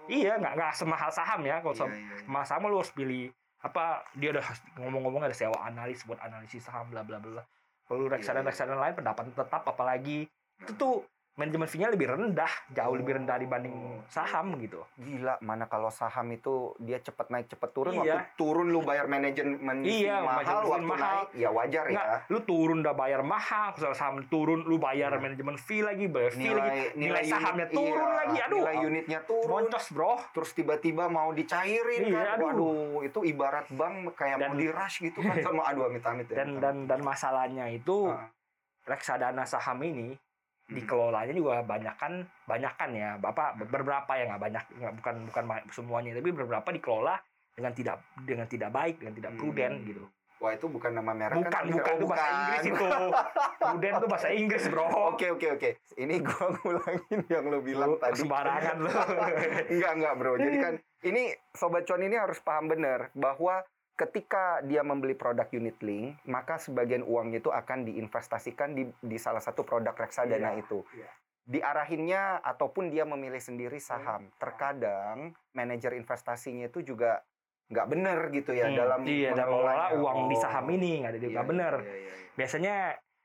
Iya, 0.05 0.37
nggak 0.37 0.53
nggak 0.53 0.71
semahal 0.77 1.09
saham 1.09 1.41
ya. 1.41 1.57
Kalau 1.65 1.73
Iya, 1.73 1.89
iya, 1.89 1.97
iya. 2.05 2.21
sama 2.21 2.41
saham 2.45 2.69
lu 2.69 2.77
harus 2.77 2.93
pilih 2.93 3.33
apa 3.65 4.05
dia 4.13 4.29
udah 4.29 4.45
ngomong-ngomong 4.77 5.25
ada 5.25 5.33
sewa 5.33 5.57
analis 5.65 6.05
buat 6.05 6.21
analisis 6.21 6.61
saham 6.61 6.93
bla 6.93 7.01
bla 7.01 7.17
bla. 7.17 7.41
Kalau 7.89 8.05
reksadana 8.05 8.45
reksadana 8.45 8.77
lain 8.77 8.93
pendapatan 8.93 9.33
tetap 9.33 9.65
apalagi 9.65 10.29
itu 10.61 10.71
tuh 10.77 11.01
manajemen 11.33 11.65
fee-nya 11.65 11.89
lebih 11.89 12.05
rendah, 12.07 12.53
jauh 12.69 12.93
lebih 12.93 13.17
rendah 13.17 13.35
dibanding 13.35 13.73
Oh. 13.73 14.05
saham 14.05 14.53
gitu. 14.55 14.85
Gila, 14.95 15.41
mana 15.41 15.65
kalau 15.65 15.89
saham 15.89 16.29
itu 16.29 16.77
dia 16.77 17.01
cepet 17.01 17.25
naik 17.27 17.49
cepet 17.49 17.69
turun 17.71 17.89
Iya. 17.91 18.21
waktu 18.21 18.37
turun 18.37 18.69
lu 18.69 18.79
bayar 18.79 19.09
manajemen 19.09 19.81
fee 19.81 20.05
Iya, 20.05 20.21
mahal 20.21 20.61
waktu 20.63 20.85
mahal. 20.85 21.01
naik 21.25 21.29
ya 21.33 21.49
wajar 21.49 21.85
Enggak, 21.89 22.05
ya. 22.05 22.17
lu 22.29 22.39
turun 22.39 22.77
udah 22.79 22.93
bayar 22.93 23.21
mahal, 23.23 23.73
kalau 23.73 23.97
saham 23.97 24.21
turun 24.27 24.61
lu 24.61 24.77
bayar 24.77 25.09
Iya. 25.11 25.21
manajemen 25.23 25.57
fee 25.57 25.81
lagi, 25.81 26.05
bayar 26.05 26.31
fee 26.31 26.53
lagi, 26.53 26.81
nilai 26.93 27.23
sahamnya 27.25 27.65
unit- 27.65 27.73
turun 27.73 27.97
iya, 27.97 28.13
lagi. 28.15 28.37
Aduh, 28.39 28.57
nilai 28.59 28.75
unitnya 28.83 29.19
turun. 29.23 29.49
boncos, 29.49 29.85
Bro. 29.89 30.13
Terus 30.31 30.49
tiba-tiba 30.51 31.03
mau 31.07 31.33
dicairin 31.33 32.01
Iya, 32.07 32.13
kan. 32.13 32.37
aduh. 32.37 32.45
Waduh, 32.45 32.73
itu 33.03 33.19
ibarat 33.25 33.65
bank 33.71 33.95
kayak 34.13 34.37
Dan- 34.37 34.49
mau 34.49 34.55
di 34.55 34.69
rush 34.69 35.01
gitu 35.01 35.17
kan 35.19 35.33
sama 35.49 35.65
aduh 35.65 35.89
amit-amit 35.89 36.29
ya. 36.29 36.35
Dan 36.39 36.59
dan 36.59 36.75
dan 36.85 37.01
masalahnya 37.01 37.65
itu 37.67 38.05
Ah. 38.07 38.29
reksadana 38.83 39.43
saham 39.43 39.81
ini. 39.81 40.13
Dikelolanya 40.73 41.31
juga 41.31 41.61
banyakan 41.61 42.11
banyakan 42.43 42.89
ya 42.91 43.09
bapak 43.17 43.47
beberapa 43.63 44.11
ya 44.11 44.23
nggak 44.27 44.41
banyak 44.41 44.63
nggak 44.75 44.93
bukan 44.97 45.15
bukan 45.27 45.43
semuanya 45.69 46.11
tapi 46.13 46.29
beberapa 46.29 46.69
dikelola 46.69 47.15
dengan 47.53 47.71
tidak 47.71 47.97
dengan 48.19 48.45
tidak 48.45 48.69
baik 48.69 48.97
dengan 48.97 49.13
tidak 49.13 49.31
prudent 49.35 49.75
Hmm. 49.75 49.87
gitu 49.87 50.05
Wah, 50.41 50.51
itu 50.51 50.67
bukan 50.67 50.91
nama 50.91 51.15
merek 51.15 51.39
bukan 51.39 51.47
kan? 51.49 51.63
bukan 51.71 51.87
Oh, 51.87 51.95
itu 51.95 52.05
bahasa 52.05 52.19
bukan. 52.19 52.35
Inggris 52.35 52.63
itu 52.67 52.87
prudent 53.63 53.93
itu 53.95 54.07
bahasa 54.11 54.27
Inggris 54.29 54.63
bro 54.67 54.85
Oke, 55.07 55.25
oke, 55.29 55.47
oke. 55.53 55.69
Ini 55.95 56.15
gua 56.19 56.45
ngulangin 56.57 57.19
yang 57.31 57.45
lu 57.47 57.59
bilang 57.61 57.89
Lu 57.89 57.97
tadi. 57.97 58.19
sembarangan 58.19 58.75
lu 58.75 58.91
enggak, 59.71 59.91
enggak, 59.95 60.13
Bro. 60.17 60.31
Jadi 60.35 60.57
kan 60.59 60.73
ini 61.05 61.23
sobat 61.49 61.85
cuan 61.85 62.01
ini 62.01 62.15
harus 62.17 62.39
paham 62.39 62.67
benar 62.67 63.07
bahwa 63.13 63.63
ketika 63.93 64.59
dia 64.61 64.81
membeli 64.81 65.13
produk 65.13 65.45
unit 65.49 65.77
link, 65.79 66.17
maka 66.25 66.57
sebagian 66.57 67.01
uangnya 67.01 67.39
itu 67.39 67.49
akan 67.49 67.85
diinvestasikan 67.85 68.73
di 68.73 68.83
di 68.89 69.17
salah 69.17 69.39
satu 69.39 69.61
produk 69.61 69.93
reksadana 69.93 70.53
Iya, 70.53 70.61
itu. 70.61 70.81
iya. 70.93 71.09
Diarahinnya 71.43 72.39
ataupun 72.39 72.87
dia 72.87 73.03
memilih 73.03 73.37
sendiri 73.37 73.75
saham. 73.77 74.31
Terkadang 74.37 75.35
manajer 75.51 75.93
investasinya 75.93 76.65
itu 76.65 76.81
juga 76.83 77.19
nggak 77.67 77.87
benar 77.89 78.19
gitu 78.29 78.51
ya 78.51 78.67
Hmm, 78.67 78.75
dalam 78.75 78.99
iya 79.03 79.29
dalam 79.31 79.49
mengelola 79.55 79.87
uang 79.97 80.19
di 80.27 80.35
Oh, 80.35 80.41
saham 80.41 80.65
ini 80.69 80.91
nggak 80.99 81.11
ada 81.11 81.19
iya, 81.19 81.29
nggak 81.31 81.47
benar 81.47 81.73
iya, 81.79 81.89
iya, 81.89 82.11
iya. 82.11 82.27
biasanya 82.35 82.75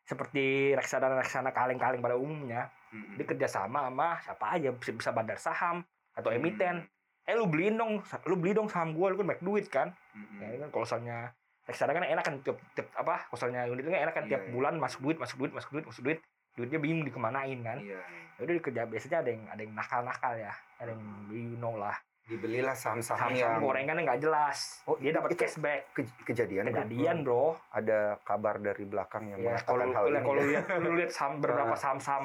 seperti 0.00 0.44
reksadana-reksadana 0.72 1.50
kaleng-kaleng 1.52 2.00
pada 2.00 2.16
umumnya 2.16 2.70
Mm-mm. 2.88 3.18
dia 3.18 3.26
kerjasama 3.28 3.90
sama 3.90 4.08
siapa 4.24 4.46
aja 4.56 4.70
bisa, 4.72 5.10
bandar 5.10 5.36
saham 5.36 5.84
atau 6.14 6.30
Hmm. 6.32 6.86
Eh 7.28 7.34
lu 7.34 7.44
beliin 7.44 7.76
dong 7.76 8.00
lu 8.24 8.34
beli 8.34 8.52
dong 8.52 8.66
saham 8.66 8.90
gua 8.90 9.08
lu 9.08 9.16
kan 9.16 9.28
banyak 9.28 9.42
duit 9.42 9.66
kan 9.68 9.92
Mm-mm. 10.10 10.40
ya 10.40 10.56
kan 10.58 10.68
kalau 10.70 10.82
misalnya 10.82 11.18
reksadana 11.62 11.94
kan 11.94 12.08
enak 12.08 12.24
kan 12.24 12.34
tiap, 12.40 12.56
tiap 12.72 12.88
apa 12.94 13.20
kalau 13.22 13.36
misalnya 13.36 13.60
unit 13.66 13.84
kan 13.84 14.00
enak 14.02 14.14
kan 14.14 14.24
Iya, 14.24 14.30
tiap 14.30 14.42
iya. 14.42 14.50
bulan 14.50 14.74
masuk 14.74 15.00
duit 15.02 15.16
masuk 15.16 15.36
duit 15.38 15.52
masuk 15.52 15.70
duit 15.70 15.84
masuk 15.84 16.02
duit 16.02 16.18
duitnya 16.54 16.78
bingung 16.78 17.04
dikemanain 17.04 17.60
kan 17.60 17.78
Iya. 17.78 18.00
ya 18.32 18.40
udah 18.40 18.54
dikerja 18.56 18.80
biasanya 18.84 19.18
ada 19.18 19.30
yang 19.30 19.42
ada 19.46 19.60
yang 19.60 19.74
nakal-nakal 19.74 20.32
ya 20.34 20.50
ada 20.78 20.90
yang 20.90 21.02
you 21.28 21.54
know 21.54 21.74
lah 21.74 21.92
Dibelilah 22.24 22.72
saham-saham 22.72 23.32
saham 23.32 23.32
yang 23.34 23.56
gorengan 23.58 23.94
yang 23.94 24.06
nggak 24.06 24.20
jelas 24.22 24.84
Oh, 24.84 24.96
dia 24.96 25.08
dapat 25.10 25.32
itu- 25.32 25.40
cashback 25.42 25.80
ke- 25.90 26.12
kejadian. 26.24 26.64
kejadian 26.66 27.16
bro 27.22 27.56
Ada 27.70 28.20
kabar 28.20 28.56
dari 28.58 28.84
belakang 28.84 29.28
yang 29.28 29.38
ya 29.38 29.56
mengatakan 29.56 29.64
kalau 29.66 29.84
hal 29.86 29.92
kalau 29.94 30.08
ini. 30.10 30.20
kalau 30.22 30.40
ya. 30.40 30.48
lihat 30.50 30.64
lu 30.78 30.90
lihat 30.94 31.10
saham 31.10 31.32
beberapa 31.40 31.72
Ah. 31.72 31.76
saham-saham 31.78 32.24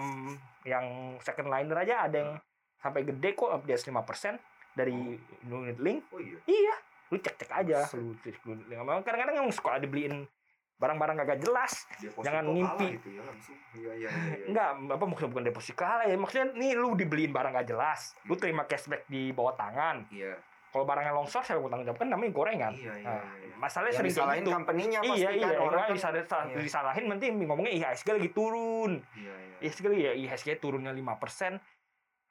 yang 0.64 0.86
second 1.20 1.48
liner 1.48 1.78
aja 1.78 2.04
ada 2.04 2.16
yang 2.18 2.32
sampai 2.76 3.04
gede 3.06 3.32
kok 3.32 3.64
di 3.64 3.72
atas 3.72 3.84
5% 3.86 4.36
dari 4.74 4.94
unit 5.44 5.78
link 5.78 6.06
Oh 6.10 6.18
iya. 6.18 6.38
iya 6.46 6.76
lu 7.08 7.18
cek 7.18 7.36
cek 7.38 7.52
aja 7.52 7.86
lu 7.94 8.18
cek 8.20 8.42
kadang-kadang 9.00 9.36
yang 9.38 9.50
suka 9.50 9.78
dibeliin 9.78 10.26
barang-barang 10.74 11.16
gak 11.24 11.40
jelas 11.40 11.86
Deposito 11.96 12.26
Jangan 12.26 12.44
ngimpi. 12.50 12.88
gitu 12.98 13.10
ya 13.14 13.22
langsung. 13.24 13.56
Iya 13.72 13.92
iya 13.94 14.10
iya. 14.10 14.34
iya. 14.36 14.46
enggak 14.50 14.68
apa 14.92 15.04
maksudnya 15.06 15.32
bukan 15.32 15.46
deposito 15.46 15.78
kalah 15.78 16.04
ya 16.04 16.18
maksudnya 16.18 16.46
nih 16.52 16.74
lu 16.74 16.92
dibeliin 16.94 17.30
barang 17.30 17.54
gak 17.54 17.68
jelas 17.68 18.18
lu 18.24 18.36
terima 18.36 18.66
cashback 18.66 19.06
di 19.06 19.30
bawah 19.30 19.54
tangan 19.54 20.04
Iya. 20.10 20.36
kalau 20.68 20.84
barangnya 20.84 21.14
longsor 21.14 21.40
saya 21.40 21.56
mau 21.56 21.70
tanggung 21.70 21.86
jawab 21.86 22.02
kan 22.02 22.10
namanya 22.10 22.32
gorengan 22.32 22.74
Iya 22.74 22.94
iya. 22.96 23.06
Nah, 23.06 23.22
iya. 23.38 23.56
masalahnya 23.56 23.70
Yang 23.88 23.96
sering 23.96 24.04
kayak 24.04 24.12
disalahin 24.12 24.42
gitu 24.42 24.52
company-nya 24.52 25.00
pasti 25.00 25.14
iya 25.14 25.24
kan 25.24 25.34
iya 25.34 25.46
orang 25.46 25.62
orang 25.64 25.80
kan. 25.80 25.94
disalahin, 25.94 26.26
Iya. 26.26 26.60
disalahin 26.60 27.04
nanti 27.08 27.26
ngomongnya 27.32 27.72
IHSG 27.72 28.08
lagi 28.12 28.30
turun 28.32 28.92
Iya 29.14 29.34
iya. 29.38 29.56
IHSG 29.62 29.86
ya 29.94 30.12
IHSG 30.18 30.50
turunnya 30.58 30.92
5% 30.92 31.62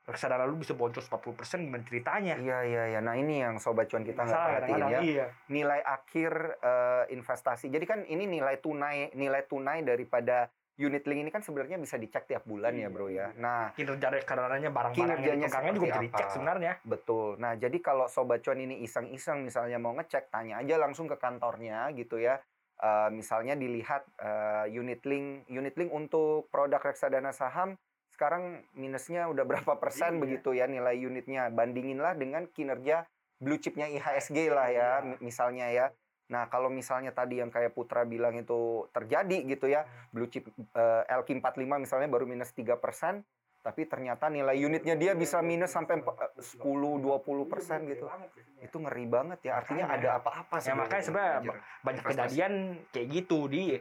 reksadana 0.03 0.43
lu 0.51 0.59
bisa 0.59 0.75
boncos 0.75 1.07
40% 1.07 1.63
gimana 1.63 1.85
ceritanya 1.87 2.35
Iya 2.35 2.59
iya 2.67 2.83
iya. 2.97 3.01
Nah 3.01 3.15
ini 3.15 3.39
yang 3.39 3.63
sobat 3.63 3.87
cuan 3.87 4.03
kita 4.03 4.27
nggak 4.27 4.43
perhatiin 4.67 4.83
ya. 4.91 5.01
iya 5.01 5.27
Nilai 5.47 5.81
akhir 5.83 6.33
eh, 6.59 7.05
investasi. 7.15 7.71
Jadi 7.71 7.85
kan 7.87 8.03
ini 8.07 8.27
nilai 8.27 8.59
tunai 8.59 9.15
nilai 9.15 9.47
tunai 9.47 9.87
daripada 9.87 10.51
unit 10.81 11.05
link 11.05 11.21
ini 11.29 11.31
kan 11.31 11.45
sebenarnya 11.45 11.77
bisa 11.77 12.01
dicek 12.01 12.25
tiap 12.27 12.43
bulan 12.49 12.75
ya 12.75 12.89
bro 12.89 13.07
ya. 13.07 13.31
Nah 13.37 13.71
kinerja 13.77 14.09
reksadananya 14.09 14.73
barang-barang 14.73 15.21
yang 15.21 15.39
dipegangnya 15.39 15.73
juga 15.77 15.87
bisa 15.95 16.03
dicek 16.03 16.29
sebenarnya 16.33 16.73
betul. 16.83 17.37
Nah 17.39 17.53
jadi 17.55 17.79
kalau 17.79 18.09
sobat 18.09 18.41
cuan 18.43 18.59
ini 18.59 18.81
iseng-iseng 18.83 19.45
misalnya 19.45 19.77
mau 19.77 19.93
ngecek, 19.95 20.33
tanya 20.33 20.59
aja 20.59 20.81
langsung 20.81 21.07
ke 21.07 21.21
kantornya 21.21 21.93
gitu 21.95 22.19
ya. 22.19 22.41
Eh, 22.83 23.09
misalnya 23.15 23.55
dilihat 23.55 24.03
eh, 24.19 24.67
unit 24.75 25.07
link 25.07 25.47
unit 25.47 25.75
link 25.79 25.93
untuk 25.95 26.51
produk 26.51 26.83
reksadana 26.83 27.31
saham 27.31 27.79
sekarang 28.13 28.43
minusnya 28.73 29.27
udah 29.27 29.43
berapa 29.43 29.73
persen 29.77 30.15
Iya. 30.15 30.21
begitu 30.21 30.53
ya 30.53 30.65
nilai 30.67 30.97
unitnya? 30.99 31.49
Bandinginlah 31.49 32.15
dengan 32.15 32.47
kinerja 32.47 33.09
blue 33.37 33.57
chipnya 33.57 33.89
IHSG 33.89 34.49
lah 34.49 34.69
ya 34.69 34.79
Iya. 34.95 35.05
mi- 35.05 35.21
misalnya 35.23 35.67
ya. 35.69 35.87
Nah 36.29 36.47
kalau 36.47 36.69
misalnya 36.69 37.11
tadi 37.11 37.37
yang 37.37 37.49
kayak 37.49 37.73
Putra 37.73 38.05
bilang 38.05 38.33
itu 38.35 38.61
terjadi 38.91 39.45
gitu 39.47 39.67
ya 39.67 39.83
blue 40.09 40.27
chip 40.27 40.49
eh, 40.49 41.03
LQ45 41.11 41.43
misalnya 41.79 42.09
baru 42.09 42.25
minus 42.25 42.53
3 42.53 42.77
persen 42.77 43.25
tapi 43.61 43.87
ternyata 43.87 44.27
nilai 44.27 44.59
unitnya 44.59 44.97
dia 44.97 45.15
bisa 45.15 45.39
minus 45.39 45.71
sampai 45.71 45.95
empa- 45.97 46.19
eh, 46.19 46.35
10 46.37 46.63
20 46.99 47.47
persen 47.47 47.87
gitu. 47.87 48.11
itu 48.59 48.75
ngeri 48.77 49.07
banget 49.07 49.39
ya 49.43 49.53
artinya 49.57 49.87
ada 49.89 50.09
apa-apa 50.17 50.59
Ya, 50.59 50.73
makanya 50.73 51.03
sebenarnya 51.03 51.35
Anjir. 51.37 51.57
banyak 51.81 52.05
kejadian 52.05 52.53
kayak 52.91 53.07
gitu 53.13 53.47
di 53.47 53.79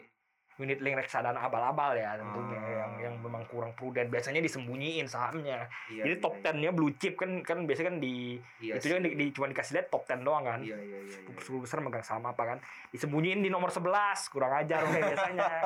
unit 0.62 0.78
link 0.78 0.96
reksadana 0.96 1.42
abal-abal 1.42 1.92
ya 1.94 2.14
tentunya 2.16 2.54
Ah. 2.54 2.70
yang 2.80 2.92
yang 3.02 3.16
memang 3.18 3.42
kurang 3.46 3.74
prudent 3.74 4.08
biasanya 4.08 4.38
disembunyiin 4.40 5.06
sahamnya 5.06 5.66
Iya, 5.88 6.06
jadi 6.06 6.16
iya, 6.16 6.22
top 6.22 6.34
10 6.38 6.58
nya 6.58 6.70
blue 6.70 6.94
chip 6.94 7.14
kan 7.16 7.42
kan 7.42 7.66
biasanya 7.66 7.90
kan 7.90 7.98
di 7.98 8.38
iya 8.60 8.78
itu 8.78 8.86
juga 8.88 9.02
di, 9.02 9.12
di- 9.14 9.32
cuma 9.32 9.48
dikasih 9.48 9.72
lihat 9.74 9.88
top 9.88 10.04
10 10.04 10.22
doang 10.22 10.44
kan 10.44 10.60
iya 10.60 10.78
iya 10.78 11.00
iya, 11.00 11.00
iya. 11.04 11.34
sepuluh 11.34 11.60
besar 11.60 11.78
megang 11.80 12.02
saham 12.02 12.24
apa 12.24 12.44
kan 12.46 12.58
disembunyiin 12.90 13.40
di 13.40 13.50
nomor 13.50 13.70
11 13.70 13.90
kurang 14.28 14.54
ajar 14.56 14.82
kayak 14.84 15.04
biasanya 15.10 15.50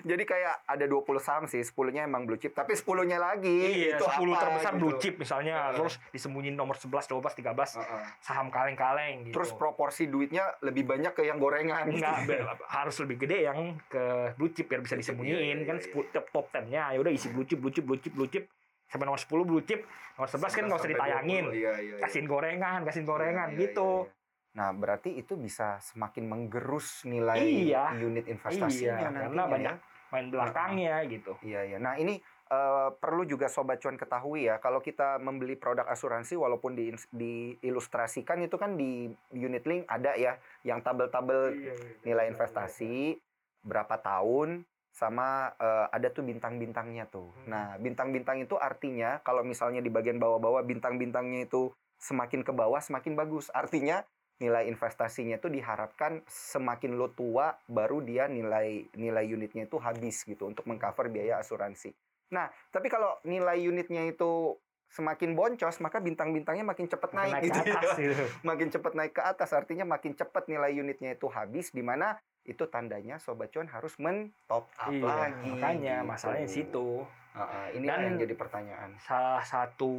Jadi 0.00 0.22
kayak 0.24 0.64
ada 0.64 0.84
20 0.84 1.04
saham 1.18 1.44
sih, 1.44 1.60
10-nya 1.60 2.04
emang 2.04 2.24
blue 2.24 2.36
chip, 2.36 2.52
tapi 2.52 2.72
10-nya 2.72 3.18
lagi 3.18 3.50
iya 3.84 3.94
itu 3.94 4.04
10 4.04 4.24
apa 4.26 4.40
terbesar 4.40 4.72
gitu. 4.72 4.80
blue 4.80 4.94
chip 4.96 5.14
misalnya 5.16 5.54
Heeh. 5.60 5.76
terus 5.76 5.94
disembunyiin 6.10 6.54
nomor 6.54 6.74
11 6.74 7.04
12 7.04 7.34
13 7.36 7.76
Heeh. 7.76 8.02
saham 8.18 8.48
kaleng-kaleng 8.48 9.26
gitu 9.26 9.34
Terus 9.34 9.50
proporsi 9.52 10.06
duitnya 10.06 10.56
lebih 10.60 10.82
banyak 10.84 11.12
ke 11.12 11.22
yang 11.22 11.36
gorengan. 11.36 11.86
Enggak, 11.88 12.24
harus 12.64 12.96
lebih 12.98 13.20
gede 13.20 13.44
yang 13.44 13.58
ke 13.84 14.07
blue 14.36 14.50
chip 14.52 14.66
biar 14.68 14.80
bisa 14.84 14.94
disembunyiin 14.98 15.38
iya, 15.38 15.54
iya, 15.62 15.68
kan 15.68 15.76
iya. 15.78 15.84
sepuluh 15.84 16.06
top 16.12 16.26
top 16.30 16.46
10-nya 16.52 16.82
ya 16.94 16.98
udah 16.98 17.12
isi 17.12 17.28
blue 17.32 17.46
chip 17.46 17.58
blue 17.60 17.72
chip 17.72 17.84
blue 17.84 18.00
chip 18.00 18.12
blue 18.14 18.28
chip 18.30 18.44
sampai 18.88 19.04
nomor 19.04 19.20
10 19.20 19.48
blue 19.48 19.62
chip 19.62 19.80
nomor 20.16 20.28
11 20.32 20.56
kan 20.56 20.62
nggak 20.66 20.78
usah 20.80 20.90
ditayangin 20.90 21.44
20, 21.52 21.54
Iya, 21.54 21.72
iya, 21.78 21.94
iya. 21.94 21.96
kasihin 22.02 22.26
gorengan 22.26 22.80
kasihin 22.88 23.06
gorengan 23.06 23.48
Iya, 23.52 23.54
iya, 23.54 23.62
gitu 23.68 23.90
iya, 24.02 24.08
iya. 24.08 24.16
Nah, 24.58 24.74
berarti 24.74 25.14
itu 25.14 25.38
bisa 25.38 25.78
semakin 25.78 26.24
menggerus 26.26 27.04
nilai 27.06 27.38
Iya. 27.38 27.94
unit 28.00 28.26
iya 28.26 28.32
investasinya 28.34 28.96
karena 29.06 29.18
nantinya 29.28 29.44
banyak 29.46 29.76
ya. 29.78 30.08
main 30.08 30.26
belakangnya 30.32 30.94
gitu 31.06 31.32
Iya, 31.44 31.60
iya. 31.68 31.78
Nah, 31.78 31.94
ini 32.00 32.16
eh, 32.48 32.88
perlu 32.96 33.28
juga 33.28 33.44
sobat 33.52 33.76
cuan 33.76 34.00
ketahui 34.00 34.48
ya, 34.48 34.56
kalau 34.56 34.80
kita 34.80 35.20
membeli 35.20 35.52
produk 35.60 35.84
asuransi 35.84 36.32
walaupun 36.32 36.72
di 36.72 36.88
diilustrasikan 37.12 38.40
itu 38.40 38.56
kan 38.56 38.72
di 38.80 39.04
unit 39.36 39.68
link 39.68 39.84
ada 39.84 40.16
ya 40.16 40.40
yang 40.64 40.80
tabel-tabel 40.80 41.52
Iya, 41.52 41.74
nilai 42.08 42.32
investasi 42.32 43.20
berapa 43.62 43.98
tahun 44.00 44.66
sama 44.94 45.54
eh, 45.62 45.86
ada 45.94 46.10
tuh 46.10 46.26
bintang-bintangnya 46.26 47.06
tuh. 47.06 47.30
Hmm. 47.30 47.46
Nah, 47.54 47.66
bintang-bintang 47.78 48.42
itu 48.42 48.58
artinya 48.58 49.22
kalau 49.22 49.46
misalnya 49.46 49.78
di 49.78 49.90
bagian 49.92 50.18
bawah-bawah 50.18 50.66
bintang-bintangnya 50.66 51.46
itu 51.46 51.70
semakin 52.02 52.42
ke 52.42 52.50
bawah 52.50 52.82
semakin 52.82 53.14
bagus. 53.14 53.50
Artinya 53.54 54.02
nilai 54.38 54.70
investasinya 54.70 55.38
itu 55.38 55.50
diharapkan 55.50 56.22
semakin 56.30 56.94
lo 56.94 57.10
tua 57.10 57.58
baru 57.66 57.98
dia 58.06 58.30
nilai 58.30 58.86
nilai 58.94 59.26
unitnya 59.26 59.66
itu 59.66 59.82
habis 59.82 60.22
gitu 60.22 60.46
untuk 60.46 60.66
mengcover 60.66 61.10
biaya 61.10 61.42
asuransi. 61.42 61.90
Nah, 62.30 62.46
tapi 62.70 62.86
kalau 62.86 63.18
nilai 63.26 63.58
unitnya 63.66 64.06
itu 64.06 64.54
semakin 64.88 65.36
boncos 65.36 65.84
maka 65.84 66.00
bintang-bintangnya 66.00 66.64
makin 66.64 66.88
cepat 66.88 67.12
naik, 67.12 67.32
naik 67.36 67.44
gitu 67.44 67.60
ke 67.60 67.76
atas 67.76 67.96
gitu 68.00 68.24
makin 68.48 68.68
cepat 68.72 68.92
naik 68.96 69.12
ke 69.12 69.20
atas 69.20 69.52
artinya 69.52 69.84
makin 69.84 70.16
cepat 70.16 70.48
nilai 70.48 70.72
unitnya 70.80 71.12
itu 71.12 71.28
habis 71.28 71.68
di 71.76 71.84
mana 71.84 72.16
itu 72.48 72.64
tandanya 72.72 73.20
sobat 73.20 73.52
cuan 73.52 73.68
harus 73.68 73.92
men 74.00 74.32
top 74.48 74.64
up 74.80 74.88
iya 74.88 75.04
lagi 75.28 75.52
makanya 75.52 75.96
gitu. 76.00 76.08
masalahnya 76.08 76.46
di 76.48 76.54
situ. 76.56 76.88
Heeh, 77.36 77.66
ini 77.76 77.86
Dan- 77.86 78.02
yang 78.08 78.16
jadi 78.24 78.34
pertanyaan. 78.34 78.90
salah 79.04 79.44
satu 79.44 79.92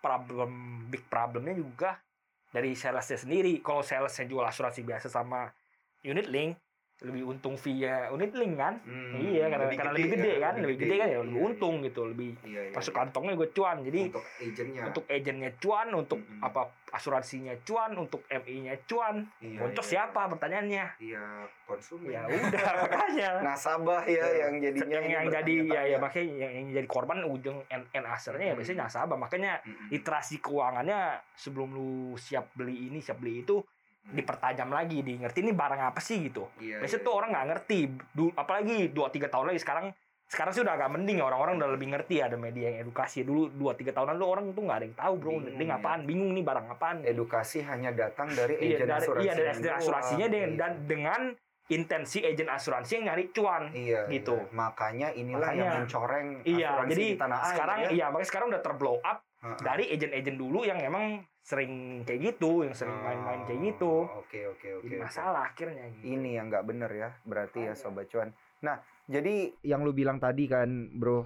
problem 0.00 0.82
big 0.88 1.04
problemnya 1.06 1.52
juga 1.52 2.00
dari 2.48 2.72
salesnya 2.72 3.20
sendiri. 3.20 3.60
Kalau 3.60 3.84
salesnya 3.84 4.24
jual 4.24 4.40
asuransi 4.42 4.80
biasa 4.82 5.12
sama 5.12 5.52
unit 6.00 6.26
link 6.32 6.56
lebih 6.98 7.30
untung 7.30 7.54
via 7.54 8.10
unit 8.10 8.34
link 8.34 8.58
kan? 8.58 8.74
Iya 9.14 9.46
karena 9.46 9.70
karena 9.70 9.92
lebih 9.94 10.10
gede 10.18 10.32
kan 10.42 10.54
lebih 10.58 10.76
gede 10.82 10.94
kan 10.98 11.08
ya 11.14 11.18
lebih 11.22 11.40
untung 11.46 11.74
gitu 11.86 12.00
lebih 12.10 12.34
iya, 12.42 12.60
iya, 12.68 12.74
masuk 12.74 12.90
iya. 12.90 12.98
kantongnya 13.06 13.32
gue 13.38 13.48
cuan. 13.54 13.76
Jadi 13.86 14.00
untuk 14.10 14.24
agentnya. 14.42 14.82
untuk 14.90 15.04
agennya 15.06 15.50
cuan 15.62 15.88
untuk 15.94 16.18
Mm-mm. 16.18 16.42
apa 16.42 16.62
asuransinya 16.90 17.54
cuan 17.62 17.94
untuk 17.94 18.26
MI-nya 18.26 18.74
cuan. 18.90 19.30
Iya, 19.38 19.58
boncos 19.62 19.86
iya, 19.86 19.92
siapa 19.94 20.20
pertanyaannya? 20.26 20.84
Iya 20.98 21.24
konsumen. 21.70 22.10
Ya 22.10 22.22
udah 22.26 22.66
makanya. 22.82 23.30
Nasabah 23.46 24.02
ya 24.10 24.26
yang 24.48 24.58
jadinya 24.58 24.98
yang, 24.98 25.06
yang 25.06 25.26
jadi 25.30 25.54
ya 25.70 25.82
ya 25.94 25.96
makanya 26.02 26.26
yang, 26.34 26.52
yang 26.58 26.66
jadi 26.82 26.88
korban 26.90 27.22
ujung 27.22 27.62
end, 27.70 27.86
end 27.94 28.06
asernya 28.10 28.50
ya 28.50 28.54
Mm. 28.58 28.58
biasanya 28.58 28.90
nasabah. 28.90 29.14
Makanya 29.14 29.62
Mm-mm. 29.62 29.86
literasi 29.94 30.42
keuangannya 30.42 31.22
sebelum 31.38 31.70
lu 31.70 32.18
siap 32.18 32.50
beli 32.58 32.90
ini 32.90 32.98
siap 32.98 33.22
beli 33.22 33.46
itu 33.46 33.62
dipertajam 34.10 34.68
lagi 34.68 35.00
di 35.00 35.16
ngerti 35.16 35.38
ini 35.40 35.52
barang 35.52 35.80
apa 35.84 35.98
sih 35.98 36.22
gitu 36.22 36.48
Iya, 36.56 36.80
biasanya 36.80 36.96
iya, 36.96 37.06
tuh 37.06 37.14
orang 37.14 37.30
nggak 37.30 37.46
ngerti 37.46 37.78
Du- 38.10 38.32
apalagi 38.32 38.88
dua 38.88 39.08
tiga 39.08 39.26
tahun 39.26 39.52
lagi 39.52 39.60
sekarang 39.60 39.86
sekarang 40.24 40.52
sih 40.52 40.60
udah 40.60 40.74
agak 40.74 40.90
mending 40.90 41.16
ya 41.16 41.24
orang-orang 41.24 41.56
udah 41.56 41.70
lebih 41.70 41.88
ngerti 41.88 42.20
ada 42.20 42.36
media 42.36 42.68
yang 42.68 42.84
edukasi 42.84 43.22
dulu 43.22 43.48
dua 43.48 43.72
tiga 43.72 43.90
tahunan 43.90 44.12
lu 44.12 44.24
orang 44.24 44.44
tuh 44.50 44.60
nggak 44.60 44.76
ada 44.76 44.84
yang 44.84 44.96
tahu 44.98 45.14
bro 45.14 45.30
Bingung, 45.34 45.44
ini 45.50 45.64
ya. 45.66 45.76
apaan 45.76 46.00
bingung 46.04 46.30
nih 46.30 46.44
barang 46.44 46.66
apaan 46.68 46.96
edukasi 47.02 47.58
hanya 47.62 47.90
datang 47.90 48.28
dari 48.30 48.54
iya 48.58 48.76
agen 48.76 48.86
dari 48.86 48.92
asuransi 48.98 49.24
iya 49.24 49.32
dari 49.34 49.70
asuransinya 49.74 50.26
dan, 50.26 50.36
Iya. 50.38 50.48
dan 50.54 50.72
dengan 50.84 51.20
intensi 51.68 52.18
agen 52.22 52.48
asuransi 52.48 52.90
yang 52.94 53.04
nyari 53.06 53.24
cuan 53.28 53.62
Iya, 53.70 54.08
gitu. 54.08 54.36
iya. 54.38 54.52
Makanya 54.52 55.08
inilah 55.12 55.40
Makanya. 55.46 55.60
yang 55.62 55.72
mencoreng 55.78 56.28
iya 56.42 56.66
asuransi 56.70 56.90
jadi 56.90 57.04
di 57.06 57.16
tanah 57.16 57.38
air. 57.38 57.48
sekarang 57.48 57.78
ya. 57.78 57.88
iya 57.90 58.04
makanya 58.06 58.28
sekarang 58.28 58.46
udah 58.48 58.62
terblow 58.62 58.96
up 58.98 59.18
Heeh. 59.38 59.58
dari 59.62 59.84
agen-agen 59.86 60.36
dulu 60.36 60.60
yang 60.62 60.78
emang 60.78 61.04
sering 61.48 61.72
kayak 62.04 62.36
gitu 62.36 62.60
yang 62.60 62.76
sering 62.76 62.92
main-main 63.00 63.40
kayak 63.42 63.72
gitu 63.72 64.04
Oh, 64.04 64.20
Oke 64.20 64.44
oke 64.44 64.68
oke. 64.68 64.84
jadi 64.84 64.96
oke. 64.96 65.04
masalah 65.08 65.48
akhirnya 65.48 65.88
gitu. 65.90 66.04
Ini 66.12 66.30
yang 66.36 66.52
nggak 66.52 66.64
bener 66.68 66.90
ya, 66.92 67.10
berarti 67.24 67.64
ya 67.64 67.72
sobat 67.72 68.04
cuan. 68.06 68.28
Nah, 68.60 68.76
jadi 69.08 69.56
yang 69.64 69.80
lu 69.80 69.96
bilang 69.96 70.20
tadi 70.20 70.44
kan, 70.44 70.68
bro, 70.92 71.24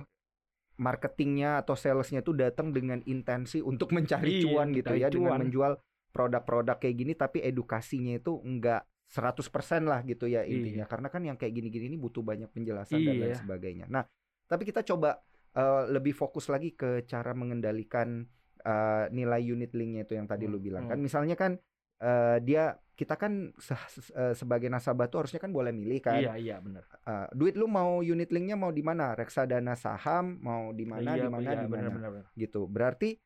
marketingnya 0.78 1.58
atau 1.58 1.74
salesnya 1.74 2.22
tuh 2.22 2.34
datang 2.34 2.70
dengan 2.70 3.02
intensi 3.04 3.58
untuk 3.60 3.90
mencari 3.90 4.38
Iya, 4.38 4.42
cuan 4.46 4.68
gitu 4.70 4.94
ya, 4.94 5.08
dengan 5.08 5.34
cuan. 5.34 5.40
menjual 5.42 5.72
produk-produk 6.10 6.76
kayak 6.78 6.96
gini, 6.96 7.12
tapi 7.12 7.42
edukasinya 7.42 8.14
itu 8.14 8.38
enggak 8.38 8.86
100% 9.08 9.42
lah 9.84 10.00
gitu 10.02 10.24
ya 10.24 10.40
intinya. 10.42 10.84
Iya. 10.84 10.90
Karena 10.90 11.08
kan 11.10 11.22
yang 11.22 11.34
kayak 11.34 11.52
gini-gini 11.52 11.90
ini 11.90 11.98
butuh 11.98 12.22
banyak 12.22 12.48
penjelasan 12.48 13.02
dan 13.02 13.16
lain 13.18 13.34
Iya. 13.34 13.40
sebagainya. 13.42 13.86
Nah, 13.88 14.06
tapi 14.46 14.62
kita 14.64 14.86
coba 14.86 15.18
eh, 15.52 15.82
lebih 15.90 16.16
fokus 16.16 16.48
lagi 16.48 16.72
ke 16.72 17.04
cara 17.04 17.36
mengendalikan 17.36 18.24
eh, 18.62 19.04
nilai 19.10 19.42
unit 19.44 19.70
linknya 19.70 20.02
itu 20.02 20.14
yang 20.14 20.24
tadi 20.24 20.44
Hmm, 20.44 20.52
lu 20.52 20.58
bilang 20.58 20.84
hmm. 20.84 20.90
kan. 20.90 20.98
Misalnya 20.98 21.34
kan 21.34 21.52
eh, 21.98 22.38
dia 22.40 22.64
kita 22.92 23.14
kan 23.14 23.50
se- 23.56 23.74
se- 23.90 24.12
eh, 24.12 24.30
sebagai 24.32 24.66
nasabah 24.66 25.06
tuh 25.06 25.22
harusnya 25.22 25.38
kan 25.38 25.50
boleh 25.50 25.70
milih 25.70 25.98
kan. 25.98 26.18
iya 26.18 26.34
iya 26.34 26.56
benar 26.58 26.84
Uh, 27.02 27.26
duit 27.32 27.54
lu 27.54 27.66
mau 27.66 27.98
unit 27.98 28.30
linknya 28.30 28.54
mau 28.54 28.70
di 28.70 28.78
mana 28.78 29.10
reksadana 29.12 29.74
saham 29.74 30.38
mau 30.38 30.70
di 30.70 30.86
mana 30.86 31.18
iya, 31.18 31.26
di 31.26 31.28
mana 31.28 31.42
iya, 31.44 31.58
di 31.58 31.66
mana 31.66 31.88
gitu 32.32 32.62
berarti 32.64 33.18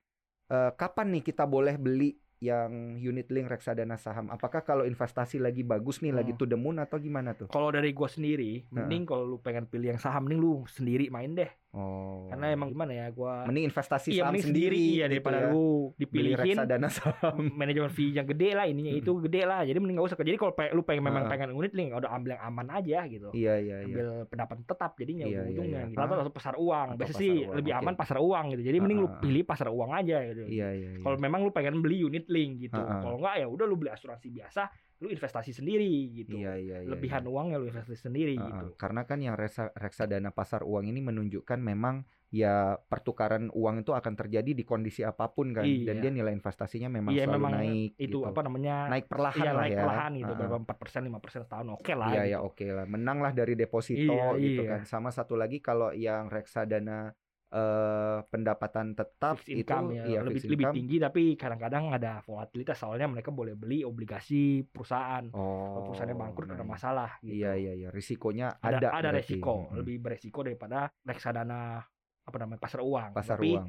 uh, 0.48 0.72
kapan 0.72 1.12
nih 1.12 1.22
kita 1.22 1.44
boleh 1.44 1.76
beli 1.76 2.16
yang 2.38 2.68
unit 2.94 3.28
link 3.28 3.44
reksadana 3.46 3.96
saham 3.96 4.28
apakah 4.28 4.60
kalau 4.60 4.84
investasi 4.84 5.36
lagi 5.36 5.60
bagus 5.60 6.00
nih 6.00 6.12
lagi 6.12 6.32
Hmm. 6.32 6.40
to 6.40 6.44
the 6.44 6.54
moon 6.54 6.76
atau 6.76 6.96
gimana 6.96 7.32
tuh 7.32 7.48
kalau 7.48 7.68
dari 7.68 7.92
gua 7.92 8.08
sendiri 8.08 8.64
Nah. 8.68 8.84
mending 8.84 9.04
kalau 9.04 9.24
lu 9.26 9.36
pengen 9.38 9.64
pilih 9.64 9.92
yang 9.92 10.00
saham 10.00 10.24
mending 10.24 10.40
lu 10.40 10.64
sendiri 10.66 11.08
main 11.08 11.32
deh 11.32 11.48
Oh. 11.76 12.24
Karena 12.26 12.48
emang 12.50 12.68
gimana 12.68 12.88
ya 12.90 13.06
gua 13.10 13.44
mending 13.44 13.68
investasi 13.68 14.08
iya 14.10 14.24
saham 14.24 14.32
mending 14.32 14.48
sendiri, 14.48 14.72
sendiri 14.72 14.80
iya 14.88 15.04
gitu 15.04 15.12
daripada 15.12 15.38
ya. 15.38 15.48
lu 15.48 15.66
dipilihin 15.94 16.36
reksadana 16.56 16.88
saham. 16.96 17.36
manajemen 17.52 17.90
fee 17.90 18.10
yang 18.10 18.24
gede 18.24 18.48
lah 18.50 18.64
ininya 18.64 18.88
itu 18.90 19.12
gede 19.20 19.42
lah 19.42 19.60
jadi 19.60 19.76
mending 19.76 19.94
gak 19.94 20.06
usah 20.06 20.16
jadi 20.18 20.34
kalau 20.34 20.52
lu 20.72 20.82
pengen 20.82 21.04
memang 21.04 21.22
Ah. 21.22 21.28
pengen 21.28 21.52
unit 21.52 21.70
link 21.70 21.92
udah 21.92 22.08
ambil 22.10 22.32
yang 22.32 22.42
aman 22.42 22.66
aja 22.72 22.98
gitu 23.04 23.28
Iya 23.30 23.54
iya 23.58 23.76
iya. 23.78 23.86
ambil 23.86 24.06
pendapat 24.24 24.56
tetap 24.64 24.90
jadinya 24.94 25.22
Iya, 25.22 25.28
iya, 25.28 25.40
ujung-ujungnya 25.42 25.76
iya. 25.78 25.90
gitu. 25.90 26.00
atau, 26.00 26.14
atau 26.18 26.32
pasar 26.32 26.54
uang 26.56 26.86
Atau 26.88 26.96
biasanya 26.96 27.12
pasar 27.12 27.20
sih 27.22 27.32
uang, 27.38 27.54
lebih 27.54 27.70
oke. 27.70 27.80
aman 27.82 27.94
pasar 27.94 28.18
uang 28.18 28.44
gitu 28.48 28.62
jadi 28.64 28.78
mending 28.78 28.98
lu 28.98 29.04
Ah, 29.04 29.12
ah. 29.12 29.20
pilih 29.20 29.42
pasar 29.44 29.68
uang 29.68 29.90
aja 29.92 30.16
gitu 30.24 30.42
Iya 30.42 30.68
iya. 30.72 30.88
iya. 30.90 30.98
kalau 30.98 31.16
memang 31.18 31.40
lu 31.42 31.50
pengen 31.50 31.76
beli 31.78 31.98
unit 32.00 32.24
link 32.26 32.52
gitu 32.62 32.74
ah. 32.74 33.04
kalau 33.04 33.16
enggak 33.16 33.36
ya 33.36 33.46
udah 33.46 33.64
lu 33.64 33.76
beli 33.76 33.90
asuransi 33.90 34.28
biasa 34.30 34.62
lu 34.96 35.08
investasi 35.08 35.52
sendiri 35.52 35.88
gitu 36.14 36.36
Iya 36.36 36.56
iya 36.56 36.76
iya. 36.80 36.88
lebihan 36.88 37.20
iya. 37.20 37.28
uangnya 37.28 37.56
lu 37.56 37.68
investasi 37.68 38.08
sendiri 38.08 38.32
ah. 38.34 38.48
gitu 38.48 38.66
Karena 38.74 39.04
kan 39.04 39.20
yang 39.20 39.36
reksa- 39.36 39.72
reksadana 39.72 40.32
pasar 40.32 40.64
uang 40.64 40.88
ini 40.88 41.00
menunjukkan 41.00 41.60
memang 41.60 42.02
ya 42.26 42.74
pertukaran 42.82 43.54
uang 43.54 43.80
itu 43.80 43.92
akan 43.92 44.12
terjadi 44.12 44.50
di 44.50 44.64
kondisi 44.66 45.00
apa 45.00 45.30
pun 45.30 45.54
kan 45.54 45.62
dan 45.62 45.70
Iya. 45.96 46.02
dia 46.02 46.10
nilai 46.10 46.32
investasinya 46.32 46.90
memang 46.90 47.14
iya 47.14 47.22
selalu 47.22 47.36
memang 47.38 47.52
naik 47.54 47.90
itu 47.94 48.18
gitu. 48.18 48.18
apa 48.24 48.40
namanya 48.42 48.74
naik 48.90 49.06
perlahan 49.06 49.38
iya 49.38 49.52
lah 49.52 49.62
naik 49.62 49.70
ya. 49.70 49.80
perlahan 49.80 50.10
gitu 50.16 50.32
ah. 50.32 50.36
berapa 50.36 50.56
empat 50.58 50.76
persen 50.76 51.00
lima 51.04 51.18
persen 51.20 51.40
setahun 51.46 51.66
oke 51.70 51.92
lah 51.94 52.08
Iya 52.08 52.22
gitu. 52.22 52.32
ya 52.34 52.38
oke 52.42 52.66
lah 52.66 52.86
menang 52.86 53.18
lah 53.20 53.30
dari 53.30 53.54
deposito 53.54 54.10
Iya, 54.10 54.42
gitu 54.42 54.62
iya. 54.64 54.70
kan 54.74 54.80
sama 54.82 55.14
satu 55.14 55.38
lagi 55.38 55.62
kalau 55.62 55.94
yang 55.94 56.26
reksadana 56.26 57.14
eh 57.46 58.18
pendapatan 58.26 58.98
tetap 58.98 59.38
fixed 59.38 59.54
income 59.54 59.94
itu 59.94 60.02
ya 60.02 60.04
iya, 60.10 60.20
lebih 60.26 60.42
fixed 60.42 60.50
lebih 60.50 60.66
income. 60.66 60.76
tinggi 60.82 60.96
tapi 60.98 61.22
kadang-kadang 61.38 61.84
ada 61.94 62.12
volatilitas 62.26 62.74
soalnya 62.74 63.06
mereka 63.06 63.30
boleh 63.30 63.54
beli 63.54 63.86
obligasi 63.86 64.66
perusahaan 64.66 65.30
kalau 65.30 65.78
oh 65.78 65.84
perusahaannya 65.86 66.18
bangkrut 66.18 66.50
ada 66.50 66.66
nice. 66.66 66.72
masalah 66.74 67.10
gitu. 67.22 67.38
iya 67.38 67.54
iya 67.54 67.72
iya 67.78 67.88
risikonya 67.94 68.58
ada 68.58 68.82
ada 68.82 68.88
ada, 68.90 69.08
berarti. 69.14 69.18
resiko 69.22 69.54
Mm-mm. 69.62 69.76
lebih 69.78 69.96
beresiko 70.02 70.38
daripada 70.42 70.90
reksadana 71.06 71.86
apa 72.26 72.36
namanya 72.42 72.60
pasar 72.66 72.80
uang 72.82 73.10
pasar 73.14 73.38
tapi, 73.38 73.50
uang 73.54 73.68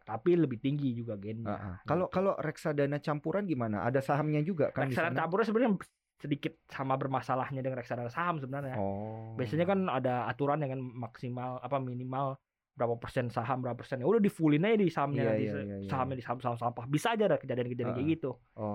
tapi 0.00 0.30
lebih 0.40 0.58
tinggi 0.60 0.96
juga 0.96 1.20
gennya 1.20 1.52
Ah, 1.52 1.60
ah. 1.60 1.76
kalau 1.84 2.08
kalau 2.08 2.32
reksadana 2.40 3.04
campuran 3.04 3.44
gimana 3.44 3.84
ada 3.84 4.00
sahamnya 4.00 4.40
juga 4.40 4.72
kan 4.72 4.88
reksadana 4.88 5.28
campuran 5.28 5.44
sebenarnya 5.44 5.72
sedikit 6.20 6.56
sama 6.68 6.96
bermasalahnya 6.96 7.60
dengan 7.60 7.84
reksadana 7.84 8.08
saham 8.08 8.40
sebenarnya 8.40 8.80
oh 8.80 9.36
biasanya 9.36 9.68
kan 9.68 9.92
ada 9.92 10.24
aturan 10.24 10.60
dengan 10.60 10.80
maksimal 10.80 11.60
apa 11.60 11.76
minimal 11.76 12.40
berapa 12.80 12.96
persen 12.96 13.28
saham 13.28 13.60
berapa 13.60 13.76
persen 13.76 14.00
ya 14.00 14.08
udah 14.08 14.16
di 14.18 14.32
fullin 14.32 14.64
aja 14.64 14.74
di 14.74 14.88
sahamnya 14.88 15.20
Iya, 15.20 15.28
nanti 15.28 15.44
iya, 15.44 15.52
iya, 15.60 15.76
iya. 15.78 15.88
sahamnya 15.88 16.16
di 16.16 16.24
saham 16.24 16.38
saham 16.40 16.56
sampah 16.56 16.84
bisa 16.88 17.12
aja 17.12 17.28
ada 17.28 17.36
kejadian-kejadian 17.36 17.92
kayak 17.92 18.00
Ah, 18.00 18.12
gitu 18.16 18.30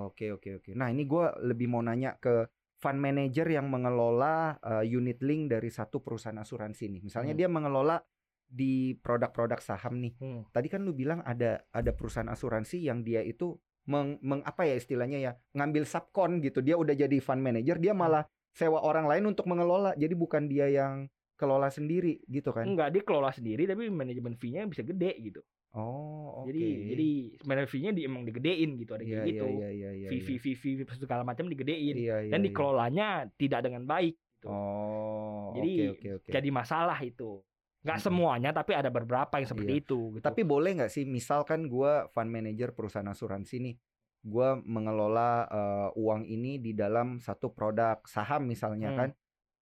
Oke 0.06 0.26
oke 0.30 0.50
oke. 0.62 0.70
Nah 0.72 0.88
ini 0.88 1.04
gue 1.04 1.26
lebih 1.42 1.66
mau 1.66 1.82
nanya 1.82 2.14
ke 2.16 2.46
fund 2.76 3.00
manager 3.00 3.48
yang 3.48 3.66
mengelola 3.66 4.36
uh, 4.60 4.86
unit 4.86 5.18
link 5.20 5.50
dari 5.50 5.68
satu 5.68 6.00
perusahaan 6.00 6.36
asuransi 6.36 6.86
nih. 6.88 7.02
Misalnya 7.02 7.34
Hmm. 7.34 7.42
dia 7.42 7.50
mengelola 7.50 7.98
di 8.46 8.94
produk-produk 8.96 9.58
saham 9.58 9.98
nih. 9.98 10.14
Hmm. 10.22 10.46
Tadi 10.52 10.68
kan 10.70 10.86
lu 10.86 10.94
bilang 10.94 11.24
ada 11.24 11.66
ada 11.72 11.92
perusahaan 11.92 12.30
asuransi 12.30 12.78
yang 12.80 13.02
dia 13.02 13.20
itu 13.20 13.58
meng, 13.86 14.22
meng- 14.22 14.44
apa 14.44 14.64
ya 14.64 14.76
istilahnya 14.76 15.18
ya 15.18 15.32
ngambil 15.52 15.82
subkon 15.84 16.40
gitu. 16.40 16.62
Dia 16.62 16.78
udah 16.78 16.94
jadi 16.94 17.18
fund 17.18 17.42
manager, 17.42 17.82
dia 17.82 17.96
Hmm. 17.96 18.06
malah 18.06 18.24
sewa 18.52 18.80
orang 18.80 19.10
lain 19.10 19.26
untuk 19.26 19.48
mengelola. 19.48 19.96
Jadi 19.96 20.14
bukan 20.14 20.46
dia 20.46 20.70
yang 20.70 21.10
kelola 21.36 21.68
sendiri 21.68 22.24
gitu 22.26 22.50
kan? 22.50 22.64
enggak 22.66 22.90
dia 22.90 23.04
kelola 23.04 23.30
sendiri 23.30 23.64
tapi 23.64 23.88
manajemen 23.88 24.34
fee-nya 24.34 24.66
bisa 24.66 24.82
gede 24.82 25.14
gitu 25.22 25.44
Oh 25.76 26.42
oke. 26.42 26.48
jadi 26.48 26.64
jadi 26.96 27.10
manajemen 27.44 27.68
fee-nya 27.70 27.92
di, 27.92 28.02
emang 28.08 28.24
digedein 28.24 28.80
gitu 28.80 28.96
ada 28.96 29.04
Iya, 29.04 29.12
kayak 29.20 29.28
gitu 29.30 29.46
Iya 29.46 29.70
iya 29.70 29.90
iya. 29.92 30.08
fee 30.08 30.24
fee 30.24 30.40
fee 30.40 30.56
fee 30.56 30.76
segala 30.96 31.28
macam 31.28 31.46
digedein 31.46 31.96
Iya, 32.00 32.24
iya, 32.24 32.32
dan 32.32 32.40
iya. 32.40 32.46
dikelolanya 32.48 33.08
tidak 33.36 33.60
dengan 33.68 33.84
baik 33.84 34.16
gitu. 34.16 34.48
Oh 34.48 35.52
Jadi, 35.56 35.74
oke 35.76 35.92
oke 35.92 36.10
oke. 36.24 36.30
jadi 36.32 36.50
masalah 36.50 36.96
itu 37.00 37.44
nggak 37.86 38.02
Mm-mm. 38.02 38.08
semuanya 38.10 38.50
tapi 38.50 38.74
ada 38.74 38.90
beberapa 38.90 39.38
yang 39.38 39.46
seperti 39.46 39.74
Iya. 39.78 39.82
itu 39.86 40.00
gitu. 40.16 40.24
Tapi 40.24 40.42
boleh 40.42 40.72
nggak 40.74 40.90
sih, 40.90 41.04
misalkan 41.06 41.70
gua 41.70 42.10
fund 42.10 42.34
manager 42.34 42.74
perusahaan 42.74 43.06
asuransi 43.06 43.62
nih, 43.62 43.76
gua 44.24 44.58
mengelola 44.58 45.46
eh, 45.46 45.90
uang 45.94 46.26
ini 46.26 46.58
di 46.58 46.74
dalam 46.74 47.22
satu 47.22 47.54
produk 47.54 48.02
saham 48.08 48.50
misalnya 48.50 48.90
Hmm. 48.90 48.98
kan, 48.98 49.10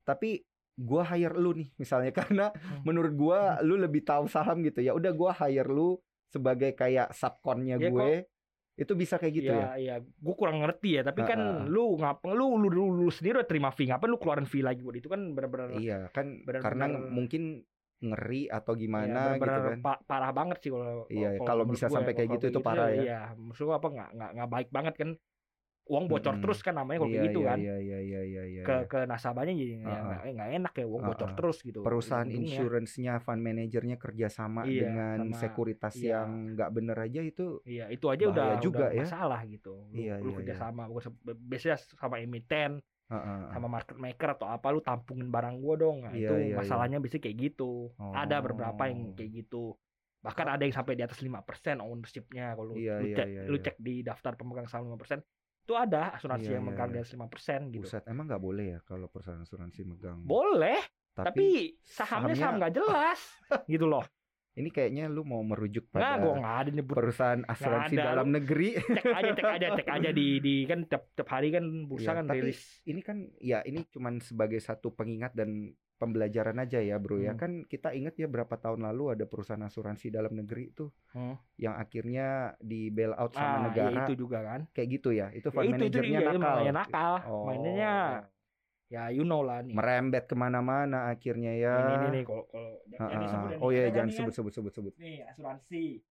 tapi 0.03 0.39
gua 0.75 1.05
hire 1.05 1.37
lu 1.37 1.53
nih 1.53 1.69
misalnya 1.77 2.11
karena 2.19 2.45
Hmm. 2.53 2.81
menurut 2.81 3.13
gua 3.13 3.61
lu 3.61 3.77
lebih 3.77 4.01
tahu 4.01 4.25
saham 4.25 4.61
gitu 4.61 4.81
ya, 4.81 4.91
udah 4.93 5.11
gua 5.13 5.31
hire 5.35 5.69
lu 5.69 5.97
sebagai 6.27 6.73
kayak 6.73 7.13
subkonnya 7.13 7.77
Ya, 7.77 7.93
gue, 7.93 8.25
itu 8.73 8.93
bisa 8.97 9.21
kayak 9.21 9.33
gitu 9.37 9.53
ya? 9.53 9.69
Iya, 9.69 9.69
iya. 9.77 9.95
Gue 10.01 10.33
kurang 10.33 10.65
ngerti 10.65 10.97
ya, 10.97 11.01
tapi 11.05 11.21
kan 11.21 11.37
Heeh. 11.37 11.69
lu 11.69 11.93
ngap 11.93 12.25
lu 12.25 12.57
lu, 12.57 12.73
lu, 12.73 12.83
lu 12.89 13.07
sendiri 13.13 13.37
udah 13.37 13.45
terima 13.45 13.69
fee, 13.69 13.85
ngapain 13.85 14.09
lu 14.09 14.17
keluarin 14.17 14.49
fee 14.49 14.65
lagi 14.65 14.81
buat 14.81 14.97
itu 14.97 15.05
kan 15.05 15.21
benar-benar 15.37 15.77
Iya 15.77 16.09
kan, 16.09 16.41
benar-benar- 16.41 16.65
karena 16.65 16.85
mungkin 16.89 17.61
ngeri 18.01 18.49
atau 18.49 18.73
iya, 18.73 18.81
gimana 18.81 19.19
gitu 19.37 19.45
benar-benar 19.45 19.71
kan? 19.77 19.79
pa- 19.85 20.01
parah 20.03 20.31
banget 20.33 20.57
sih 20.59 20.71
kalau 20.73 21.05
Iya, 21.05 21.29
kalau 21.39 21.63
bisa 21.63 21.85
gua 21.87 21.95
sampai 22.01 22.11
ya, 22.11 22.17
kayak 22.17 22.29
gitu 22.35 22.45
itu 22.49 22.59
parah 22.65 22.87
ya. 22.89 23.01
Iya, 23.05 23.19
maksud 23.37 23.63
gua 23.63 23.77
apa 23.77 23.87
nggak 23.93 24.09
nggak 24.17 24.29
nggak 24.35 24.49
baik 24.49 24.69
banget 24.73 24.93
kan. 24.97 25.09
Uang 25.83 26.07
bocor 26.07 26.31
Mm-mm. 26.31 26.43
terus 26.43 26.63
kan 26.63 26.73
namanya 26.73 27.03
kalau 27.03 27.11
Iya, 27.11 27.23
gitu 27.27 27.39
iya, 27.39 27.49
kan. 27.51 27.57
Iya 27.59 27.75
iya 27.77 27.99
iya 27.99 28.21
iya 28.23 28.43
iya. 28.47 28.63
Ke 28.63 28.75
ke 28.87 28.99
nasabahnya 29.03 29.51
jadi 29.51 29.73
nggak 29.83 29.99
nggak 30.31 30.49
enak 30.57 30.73
ya 30.73 30.85
uang 30.85 31.03
bocor 31.03 31.27
Heeh. 31.27 31.35
terus 31.35 31.57
gitu. 31.59 31.79
perusahaan 31.83 32.29
insurance-nya 32.29 33.13
fund 33.19 33.41
manajernya 33.41 33.97
kerjasama 33.97 34.63
Iya, 34.63 34.87
dengan 34.87 35.17
sama- 35.27 35.35
sekuritas 35.37 35.93
iya. 35.97 36.23
yang 36.23 36.55
nggak 36.55 36.69
bener 36.71 36.97
aja 36.97 37.19
itu 37.21 37.59
Iya, 37.63 37.85
itu 37.89 38.05
aja 38.07 38.23
udah 38.25 38.47
juga 38.57 38.87
udah 38.87 38.89
ya. 38.91 39.03
masalah 39.03 39.41
gitu. 39.43 39.73
Lu, 39.85 39.99
Iya, 39.99 40.15
lu 40.17 40.31
iya, 40.33 40.39
iya. 40.41 40.55
sama 40.55 40.87
bukan 40.87 41.03
se- 41.03 41.19
biasanya 41.35 41.75
sama 41.91 42.15
emiten, 42.17 42.71
Heeh. 43.11 43.39
sama 43.51 43.67
market 43.67 43.97
maker 43.97 44.29
atau 44.33 44.47
apa 44.47 44.67
lu 44.69 44.79
tampungin 44.79 45.27
barang 45.27 45.59
gua 45.59 45.75
dong. 45.77 45.97
Nah, 46.01 46.15
Iya, 46.15 46.31
itu 46.31 46.33
iya, 46.37 46.47
iya. 46.47 46.55
masalahnya 46.57 46.97
biasanya 46.97 47.23
kayak 47.23 47.37
gitu. 47.43 47.91
Ada 47.99 48.39
beberapa 48.39 48.87
yang 48.87 49.11
Oh. 49.11 49.13
kayak 49.13 49.31
gitu. 49.35 49.63
Bahkan 50.23 50.47
ada 50.47 50.63
yang 50.63 50.71
sampai 50.71 50.95
di 50.95 51.03
atas 51.03 51.19
5% 51.19 51.75
ownership-nya 51.77 52.55
kalau 52.55 52.71
lu- 52.71 52.79
Iya, 52.79 52.95
lu 52.97 53.05
iya, 53.05 53.15
cek 53.19 53.27
iya, 53.27 53.41
lu 53.43 53.57
iya. 53.59 53.63
cek 53.67 53.75
di 53.77 53.93
daftar 53.99 54.31
pemegang 54.33 54.63
saham 54.65 54.87
5%. 54.87 55.19
Itu 55.63 55.73
ada 55.73 56.11
asuransi 56.13 56.45
Iya, 56.45 56.55
yang 56.55 56.65
iya, 56.65 56.69
megang 56.69 56.89
iya. 56.89 56.93
di 56.93 56.99
atas 56.99 57.11
5% 57.11 57.71
gitu. 57.71 57.83
Buset, 57.83 58.03
emang 58.05 58.25
nggak 58.25 58.43
boleh 58.43 58.65
ya 58.69 58.79
kalau 58.83 59.07
perusahaan 59.07 59.39
asuransi 59.39 59.79
megang. 59.85 60.19
Boleh, 60.21 60.79
tapi, 61.09 61.23
tapi 61.25 61.47
sahamnya 61.81 62.03
saham 62.29 62.35
sahamnya- 62.35 62.59
nggak 62.59 62.73
jelas 62.73 63.19
gitu 63.71 63.85
loh. 63.85 64.03
ini 64.53 64.69
kayaknya 64.69 65.07
lu 65.07 65.23
mau 65.23 65.41
merujuk 65.41 65.89
Nah, 65.89 66.13
pada 66.13 66.21
gua 66.21 66.33
nggak 66.35 66.57
ada 66.59 66.69
nyebut 66.71 66.93
perusahaan 66.95 67.41
asuransi 67.43 67.95
ada, 67.95 68.05
dalam 68.07 68.27
negeri. 68.29 68.77
cek 68.95 69.09
aja 69.09 69.31
cek 69.33 69.49
aja 69.49 69.67
cek 69.73 69.87
aja 69.89 70.09
di 70.11 70.27
di 70.37 70.55
kan 70.63 70.85
tiap, 70.85 71.09
tiap 71.09 71.25
hari 71.27 71.49
kan 71.49 71.65
bursa 71.83 72.05
Iya, 72.05 72.13
kan 72.13 72.25
tapi 72.27 72.37
rilis 72.43 72.61
ini 72.83 73.01
kan 73.01 73.17
ya 73.39 73.63
ini 73.63 73.81
cuman 73.87 74.19
sebagai 74.19 74.59
satu 74.59 74.91
pengingat 74.91 75.33
dan 75.33 75.73
pembelajaran 76.03 76.59
aja 76.59 76.83
ya 76.83 76.99
bro 76.99 77.15
ya. 77.15 77.31
Hmm. 77.31 77.39
kan 77.39 77.51
kita 77.63 77.95
ingat 77.95 78.19
ya 78.19 78.27
berapa 78.27 78.51
tahun 78.59 78.83
lalu 78.83 79.15
ada 79.15 79.23
perusahaan 79.23 79.63
asuransi 79.63 80.11
dalam 80.11 80.35
negeri 80.35 80.75
itu 80.75 80.91
Hmm. 81.15 81.39
yang 81.55 81.79
akhirnya 81.79 82.59
di 82.59 82.91
bail 82.91 83.15
out 83.15 83.31
sama 83.31 83.47
ah, 83.47 83.53
ya 83.71 83.87
negara. 83.87 83.99
itu 84.03 84.13
juga 84.19 84.39
kan. 84.43 84.61
Kayak 84.75 84.87
gitu 84.99 85.09
ya 85.15 85.27
itu 85.31 85.47
ya, 85.47 85.53
fund 85.55 85.63
itu 85.63 85.71
itu 85.71 85.79
manajernya 85.79 86.19
iya, 86.19 86.19
itu 86.27 86.37
nakal. 86.37 86.55
mainnya 86.59 86.73
nakal. 86.75 87.13
Oh. 87.31 87.45
mainnya 87.47 87.93
ya 88.91 89.03
you 89.09 89.23
know 89.23 89.41
lah 89.41 89.63
nih. 89.63 89.73
Merembet 89.73 90.27
ke 90.27 90.35
mana-mana 90.35 91.07
akhirnya 91.07 91.53
ya. 91.55 91.75
Ini 91.79 91.93
ini 91.95 92.07
nih 92.19 92.23
kalau 92.27 92.43
kalau 92.51 93.63
oh 93.63 93.69
iya 93.71 93.87
jangan 93.89 94.11
sebut 94.11 94.33
sebut 94.35 94.53
sebut 94.53 94.73
sebut. 94.75 94.93
Nih 94.99 95.23
asuransi 95.31 96.03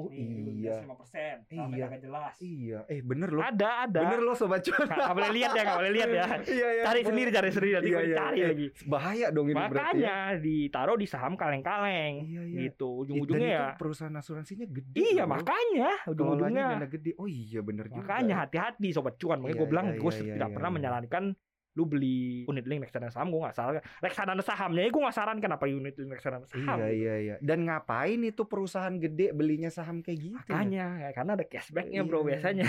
oh 0.00 0.08
nih, 0.08 0.64
iya. 0.64 0.80
lima 0.80 0.96
persen. 0.96 1.36
Iya. 1.52 1.84
agak 1.84 2.00
jelas. 2.00 2.34
Iya. 2.40 2.80
Eh 2.88 3.00
bener 3.04 3.28
loh. 3.28 3.42
Ada 3.44 3.68
ada. 3.84 4.00
Bener 4.00 4.20
loh 4.24 4.34
sobat 4.38 4.64
cuan 4.64 4.88
nggak 4.88 5.12
boleh 5.12 5.32
lihat 5.36 5.50
ya 5.52 5.62
nggak 5.68 5.78
boleh 5.84 5.92
lihat 5.92 6.08
ya. 6.08 6.24
Iya, 6.50 6.68
iya, 6.72 6.82
cari 6.88 7.00
sendiri 7.04 7.28
cari 7.30 7.48
sendiri. 7.52 7.72
Nanti 7.76 7.90
Iya, 7.90 8.00
iya, 8.00 8.16
cari 8.16 8.38
iya. 8.40 8.48
lagi. 8.48 8.66
Bahaya 8.88 9.26
dong 9.30 9.46
ini 9.52 9.54
berarti 9.54 9.70
ya. 9.70 9.80
makanya 9.84 10.16
ditaruh 10.40 10.96
di 10.96 11.06
saham 11.06 11.32
kaleng-kaleng. 11.36 12.14
Iya 12.24 12.42
iya. 12.48 12.58
Gitu. 12.66 12.90
Dan 12.90 13.00
ujung-ujungnya 13.04 13.48
itu 13.50 13.60
ya. 13.60 13.68
perusahaan 13.76 14.16
asuransinya 14.16 14.66
gede 14.66 15.04
iya 15.04 15.24
loh. 15.28 15.36
makanya. 15.36 15.90
Ujung-ujungnya. 16.08 16.66
Dana 16.80 16.88
gede. 16.88 17.10
Oh 17.20 17.28
iya 17.28 17.60
bener 17.60 17.86
juga. 17.92 18.00
Makanya 18.02 18.34
hati-hati 18.46 18.88
sobat 18.96 19.14
cuan 19.20 19.38
makanya 19.38 19.50
Iya, 19.50 19.60
gue 19.60 19.68
bilang 19.68 19.86
iya, 19.90 19.98
gue 19.98 20.10
iya, 20.10 20.20
iya, 20.22 20.34
tidak 20.38 20.48
iya, 20.48 20.54
pernah 20.56 20.70
iya. 20.70 20.76
menyarankan 20.80 21.24
lu 21.70 21.84
beli 21.84 22.42
unit 22.44 22.64
link 22.64 22.82
reksadana 22.82 23.08
saham 23.08 23.30
gue 23.30 23.38
nggak 23.38 23.54
saran 23.54 23.72
reksadana 23.98 24.42
sahamnya 24.42 24.86
gue 24.86 25.00
nggak 25.00 25.14
sarankan 25.14 25.50
apa 25.52 25.64
unit 25.64 25.94
link 25.94 26.10
reksadana 26.10 26.42
saham 26.44 26.66
Iya 26.76 26.86
gitu. 26.88 26.98
iya 26.98 27.14
iya. 27.16 27.34
Dan 27.38 27.62
ngapain 27.62 28.20
itu 28.20 28.42
perusahaan 28.42 28.90
gede 28.92 29.30
belinya 29.30 29.68
saham 29.68 30.00
kayak 30.00 30.18
gitu? 30.20 30.32
ya? 30.32 30.38
makanya 30.40 30.84
ya, 30.98 31.10
karena 31.10 31.32
ada 31.32 31.44
cashbacknya 31.44 32.02
bro 32.02 32.20
Iya. 32.20 32.26
biasanya 32.26 32.64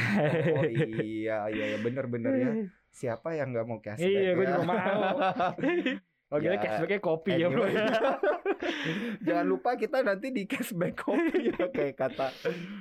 Oh 0.53 0.65
iya 0.65 1.01
iya 1.49 1.65
iya 1.65 1.77
bener 1.77 2.05
bener 2.05 2.31
ya. 2.35 2.51
Siapa 2.87 3.33
yang 3.33 3.51
nggak 3.51 3.65
mau 3.65 3.79
cashback? 3.79 4.05
iya 4.05 4.31
gue 4.31 4.43
ya? 4.43 4.49
juga 4.51 4.63
mau 4.63 4.77
Oh 6.31 6.39
gila 6.39 6.55
Ya, 6.55 6.61
cashbacknya 6.61 6.99
kopi 6.99 7.31
ya 7.35 7.47
bro. 7.47 7.67
Jangan 9.25 9.45
lupa 9.45 9.75
kita 9.75 9.99
nanti 9.99 10.29
di 10.29 10.45
cashback 10.45 10.95
kopi 10.97 11.51
ya 11.51 11.67
kayak 11.67 11.95
kata 11.97 12.27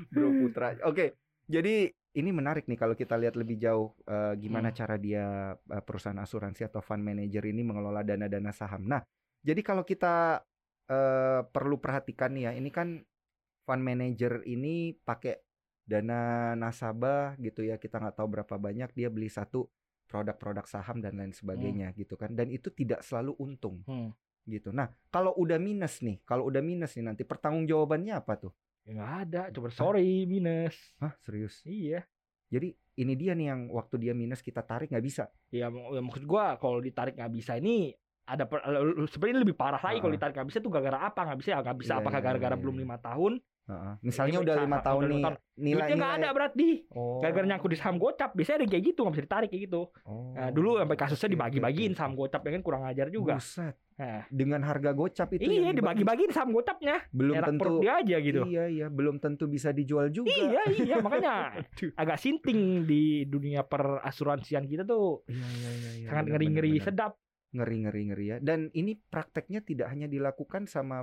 Bro 0.09 0.29
Putra. 0.37 0.77
Oke, 0.85 1.17
jadi 1.47 1.91
ini 2.11 2.31
menarik 2.35 2.67
nih 2.67 2.79
kalau 2.79 2.99
kita 2.99 3.15
lihat 3.15 3.39
lebih 3.39 3.55
jauh 3.61 3.95
eh, 4.09 4.35
gimana 4.39 4.75
Hmm. 4.75 4.79
cara 4.83 4.97
dia 4.99 5.55
eh, 5.55 5.83
perusahaan 5.85 6.19
asuransi 6.19 6.67
atau 6.67 6.83
fund 6.83 7.03
manager 7.07 7.47
ini 7.47 7.63
mengelola 7.63 8.03
dana-dana 8.03 8.51
saham. 8.51 8.87
Nah, 8.87 9.03
jadi 9.43 9.61
kalau 9.63 9.87
kita 9.87 10.43
eh, 10.91 11.41
perlu 11.47 11.79
perhatikan 11.79 12.35
nih 12.35 12.51
ya, 12.51 12.53
ini 12.59 12.71
kan 12.75 12.99
fund 13.63 13.83
manager 13.87 14.43
ini 14.43 14.99
pakai 14.99 15.39
dana 15.87 16.53
nasabah 16.59 17.39
gitu 17.39 17.63
ya. 17.63 17.79
Kita 17.79 18.03
nggak 18.03 18.19
tahu 18.19 18.27
berapa 18.27 18.55
banyak 18.59 18.91
dia 18.95 19.07
beli 19.07 19.31
satu 19.31 19.71
produk-produk 20.11 20.67
saham 20.67 20.99
dan 20.99 21.15
lain 21.15 21.31
sebagainya 21.31 21.95
gitu 21.95 22.19
kan. 22.19 22.35
Dan 22.35 22.51
itu 22.51 22.75
tidak 22.75 23.07
selalu 23.07 23.39
untung. 23.39 23.87
Hmm. 23.87 24.11
gitu. 24.51 24.75
Nah, 24.75 24.91
kalau 25.15 25.31
udah 25.39 25.63
minus 25.63 26.03
nih, 26.03 26.19
kalau 26.27 26.51
udah 26.51 26.59
minus 26.59 26.99
nih 26.99 27.07
nanti 27.07 27.23
pertanggungjawabannya 27.23 28.19
apa 28.19 28.35
tuh? 28.35 28.53
Ya 28.91 28.99
nggak 28.99 29.13
ada, 29.23 29.43
coba 29.55 29.71
sorry 29.71 30.27
minus. 30.27 30.75
Hah, 30.99 31.15
serius? 31.23 31.63
Iya. 31.63 32.03
Jadi 32.51 32.75
ini 32.99 33.15
dia 33.15 33.39
nih 33.39 33.55
yang 33.55 33.71
waktu 33.71 34.03
dia 34.03 34.11
minus 34.19 34.43
kita 34.43 34.67
tarik 34.67 34.91
nggak 34.91 35.07
bisa. 35.07 35.31
Ya, 35.55 35.71
mak- 35.71 35.95
ya 35.95 36.03
maksud 36.03 36.27
gua 36.27 36.59
kalau 36.59 36.83
ditarik 36.83 37.15
nggak 37.15 37.31
bisa 37.31 37.55
ini 37.55 37.95
ada 38.27 38.51
sebenarnya 39.07 39.47
lebih 39.47 39.55
parah 39.55 39.79
lagi 39.79 40.03
kalau 40.03 40.11
Ah. 40.11 40.19
ditarik 40.19 40.35
nggak 40.35 40.49
bisa 40.51 40.59
tuh 40.59 40.71
gara-gara 40.75 41.07
apa 41.07 41.21
nggak 41.23 41.39
bisa 41.39 41.51
nggak 41.63 41.79
bisa 41.79 41.93
Iya, 41.95 42.01
apakah 42.03 42.19
iya, 42.19 42.27
gara-gara 42.27 42.55
iya, 42.59 42.63
belum 42.67 42.77
iya. 42.79 42.83
lima 42.83 42.97
tahun 42.99 43.33
Heeh. 43.71 43.95
Misalnya 44.03 44.35
Ini 44.35 44.45
udah 44.45 44.57
lima 44.59 44.79
tahun 44.81 45.01
nih 45.05 45.23
tahun. 45.23 45.35
nilai 45.57 45.77
duitnya 45.79 45.97
nggak 45.97 46.15
ada 46.17 46.29
berarti 46.33 46.69
Oh. 46.91 47.21
gara-gara 47.21 47.47
nyangkut 47.47 47.71
di 47.71 47.79
saham 47.79 47.97
gocap 47.97 48.31
biasanya 48.33 48.57
ada 48.57 48.67
kayak 48.67 48.85
gitu 48.85 49.01
nggak 49.01 49.15
bisa 49.15 49.25
ditarik 49.25 49.49
kayak 49.49 49.63
gitu 49.65 49.83
Oh, 50.03 50.33
nah, 50.33 50.49
dulu 50.49 50.71
sampai 50.77 50.97
kasusnya 50.97 51.29
dibagi-bagiin 51.31 51.93
saham 51.93 52.13
gocap 52.13 52.41
ya 52.41 52.51
kan 52.51 52.63
kurang 52.63 52.83
ajar 52.83 53.07
juga 53.09 53.37
Buset. 53.37 53.75
nah, 53.95 54.25
Dengan 54.27 54.61
harga 54.63 54.91
gocap 54.91 55.29
itu 55.33 55.47
iya 55.47 55.71
dibagi-bagiin 55.71 56.31
saham 56.31 56.51
gocapnya 56.51 56.97
belum 57.11 57.35
enak 57.37 57.49
tentu 57.49 57.73
dia 57.79 57.93
aja 57.97 58.17
gitu 58.19 58.43
Iya 58.45 58.65
iya, 58.67 58.87
belum 58.89 59.17
tentu 59.17 59.45
bisa 59.47 59.71
dijual 59.71 60.09
juga. 60.09 60.27
iya 60.29 60.63
iya 60.67 60.97
makanya 61.05 61.61
agak 61.95 62.19
sinting 62.19 62.83
di 62.83 63.23
dunia 63.25 63.63
perasuransian 63.63 64.65
kita 64.65 64.83
tuh 64.83 65.23
Iya 65.27 65.39
iya 65.39 65.71
iya. 65.71 65.91
iya, 65.95 66.09
sangat 66.09 66.25
ngeri-ngeri 66.29 66.73
sedap 66.77 67.15
Ngeri 67.51 67.77
ngeri 67.81 68.03
ngeri 68.07 68.27
ya. 68.29 68.37
Dan 68.39 68.71
ini 68.71 68.95
prakteknya 68.95 69.59
tidak 69.61 69.91
hanya 69.91 70.07
dilakukan 70.07 70.65
sama 70.65 71.03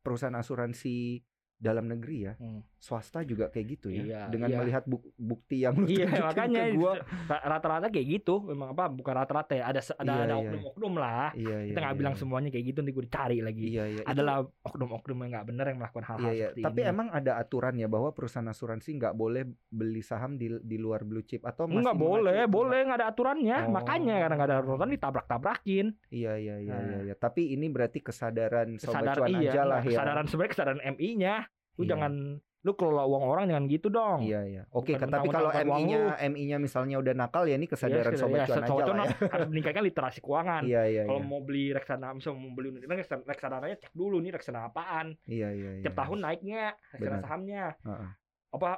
perusahaan 0.00 0.32
asuransi 0.32 1.20
dalam 1.58 1.84
negeri 1.84 2.16
ya, 2.22 2.32
Hmm. 2.34 2.62
swasta 2.74 3.20
juga 3.20 3.46
kayak 3.48 3.66
gitu 3.68 3.90
ya. 3.90 4.02
Iya, 4.04 4.20
Dengan 4.28 4.48
iya. 4.48 4.58
melihat 4.58 4.82
buk- 4.84 5.10
bukti 5.12 5.60
yang 5.60 5.74
lu 5.74 5.90
Iya 5.90 6.06
makanya 6.24 6.62
ke 6.64 6.74
gua. 6.74 6.92
ra- 7.28 7.44
rata-rata 7.50 7.86
kayak 7.88 8.06
gitu 8.08 8.38
memang 8.44 8.70
apa 8.70 8.86
bukan 8.86 9.14
rata-rata 9.16 9.52
ya 9.52 9.64
ada 9.66 9.82
ada 9.92 9.98
Iya, 10.08 10.22
ada 10.22 10.30
iya. 10.30 10.38
oknum-oknum 10.38 10.94
lah 10.94 11.28
Iya 11.32 11.56
iya. 11.58 11.68
kita 11.68 11.78
nggak 11.80 11.90
iya, 11.90 12.00
bilang 12.00 12.14
iya. 12.14 12.20
semuanya 12.22 12.48
kayak 12.48 12.64
gitu 12.64 12.78
nanti 12.78 12.92
gue 12.92 13.04
dicari 13.04 13.38
lagi 13.40 13.66
Iya 13.68 13.84
iya. 13.88 14.00
Itu- 14.00 14.08
adalah 14.08 14.36
oknum-oknum 14.62 15.16
yang 15.18 15.30
nggak 15.32 15.46
benar 15.48 15.64
yang 15.66 15.78
melakukan 15.78 16.04
hal-hal 16.06 16.22
Iya, 16.24 16.32
iya. 16.32 16.46
seperti 16.48 16.62
Tapi 16.62 16.80
ini. 16.80 16.88
emang 16.88 17.08
ada 17.10 17.32
aturan 17.36 17.74
ya 17.74 17.88
bahwa 17.88 18.08
perusahaan 18.08 18.46
asuransi 18.46 18.88
nggak 18.94 19.14
boleh 19.14 19.42
beli 19.68 20.00
saham 20.00 20.32
di 20.32 20.46
di 20.62 20.76
luar 20.78 21.02
blue 21.02 21.22
chip 21.22 21.42
atau 21.42 21.66
Enggak 21.66 21.92
boleh, 21.92 22.46
mengacu- 22.46 22.54
boleh 22.54 22.78
nggak 22.84 22.98
ada 22.98 23.08
aturannya. 23.08 23.58
Oh. 23.60 23.72
Makanya 23.74 24.14
karena 24.20 24.34
nggak 24.36 24.48
ada 24.48 24.58
aturan 24.60 24.90
ditabrak-tabrakin. 24.92 25.86
Iya 26.08 26.32
iya 26.36 26.56
iya 26.60 26.72
Nah. 26.72 26.86
iya. 26.86 26.98
iya. 27.04 27.14
Tapi 27.16 27.50
ini 27.50 27.66
berarti 27.66 27.98
kesadaran 27.98 28.78
sobat 28.78 29.02
Kesadaran 29.02 29.18
cuan 29.18 29.30
iya, 29.36 29.50
aja 29.50 29.62
lah 29.64 29.80
ya. 29.80 29.90
kesadaran 29.90 30.24
sebenarnya 30.24 30.52
kesadaran 30.54 30.82
MI-nya. 30.94 31.34
Lu 31.78 31.86
Iya. 31.86 31.90
jangan 31.94 32.12
lu 32.58 32.74
kelola 32.74 33.06
uang 33.06 33.22
orang 33.24 33.44
jangan 33.46 33.64
gitu 33.64 33.86
dong. 33.88 34.18
Iya 34.20 34.42
iya. 34.44 34.62
Oke, 34.74 34.98
kan, 34.98 35.06
tapi 35.06 35.30
kalau 35.30 35.46
MI-nya 35.48 36.18
MI-nya 36.26 36.58
misalnya 36.58 36.98
udah 36.98 37.14
nakal 37.14 37.46
ya 37.46 37.54
ini 37.54 37.64
kesadaran 37.64 38.10
Iya, 38.10 38.18
sobat 38.18 38.38
iya, 38.42 38.46
cuan 38.50 38.64
aja 38.66 38.92
lah 38.92 39.06
ya. 39.06 39.14
harus 39.30 39.46
meningkatkan 39.46 39.84
literasi 39.86 40.18
keuangan. 40.18 40.62
Iya 40.66 40.82
iya 40.84 41.02
Kalau 41.06 41.22
iya. 41.22 41.30
mau 41.30 41.40
beli 41.40 41.70
reksadana, 41.70 42.12
misalnya 42.12 42.36
mau 42.36 42.50
beli 42.52 42.66
unit 42.68 42.82
ini 42.82 42.92
reksadana, 42.92 43.24
reksadananya 43.24 43.76
cek 43.78 43.92
dulu 43.94 44.18
nih 44.18 44.32
reksadana 44.34 44.68
apaan. 44.68 45.06
Iya 45.24 45.48
iya 45.54 45.70
iya. 45.78 45.82
Tiap 45.86 45.94
tahun 45.96 46.18
naiknya 46.18 46.62
reksadana 46.92 47.14
Benar. 47.14 47.24
sahamnya. 47.24 47.64
Heeh. 47.78 48.08
Apa 48.50 48.68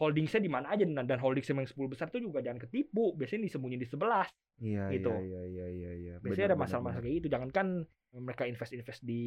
holdingsnya 0.00 0.40
di 0.40 0.48
mana 0.48 0.72
aja 0.72 0.80
dan 0.82 1.04
dan 1.04 1.20
holdings 1.20 1.44
yang 1.44 1.60
10 1.60 1.76
besar 1.86 2.08
tuh 2.08 2.18
juga 2.18 2.40
jangan 2.40 2.64
ketipu. 2.64 3.12
Biasanya 3.12 3.44
disembunyi 3.44 3.76
di 3.76 3.84
11. 3.84 4.32
Iya 4.58 4.84
Gitu. 4.90 5.12
iya 5.12 5.20
iya 5.20 5.42
iya 5.44 5.66
iya 5.68 5.90
iya. 5.94 6.14
Biasanya 6.18 6.46
ada 6.48 6.56
Benar, 6.56 6.64
masalah-masalah 6.64 7.02
kayak 7.04 7.16
gitu. 7.20 7.28
Jangankan 7.28 7.66
mereka 8.10 8.42
invest-invest 8.42 9.00
di 9.04 9.22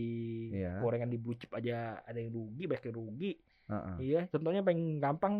Iya. 0.52 0.82
gorengan 0.82 1.08
di 1.08 1.18
blue 1.18 1.38
chip 1.38 1.54
aja 1.54 2.02
ada 2.02 2.18
yang 2.18 2.34
rugi, 2.34 2.66
banyak 2.66 2.84
yang 2.90 2.98
rugi. 2.98 3.32
benar. 3.38 3.72
Heeh. 3.72 3.96
Iya, 4.04 4.22
contohnya 4.28 4.60
paling 4.60 4.82
gampang 5.00 5.36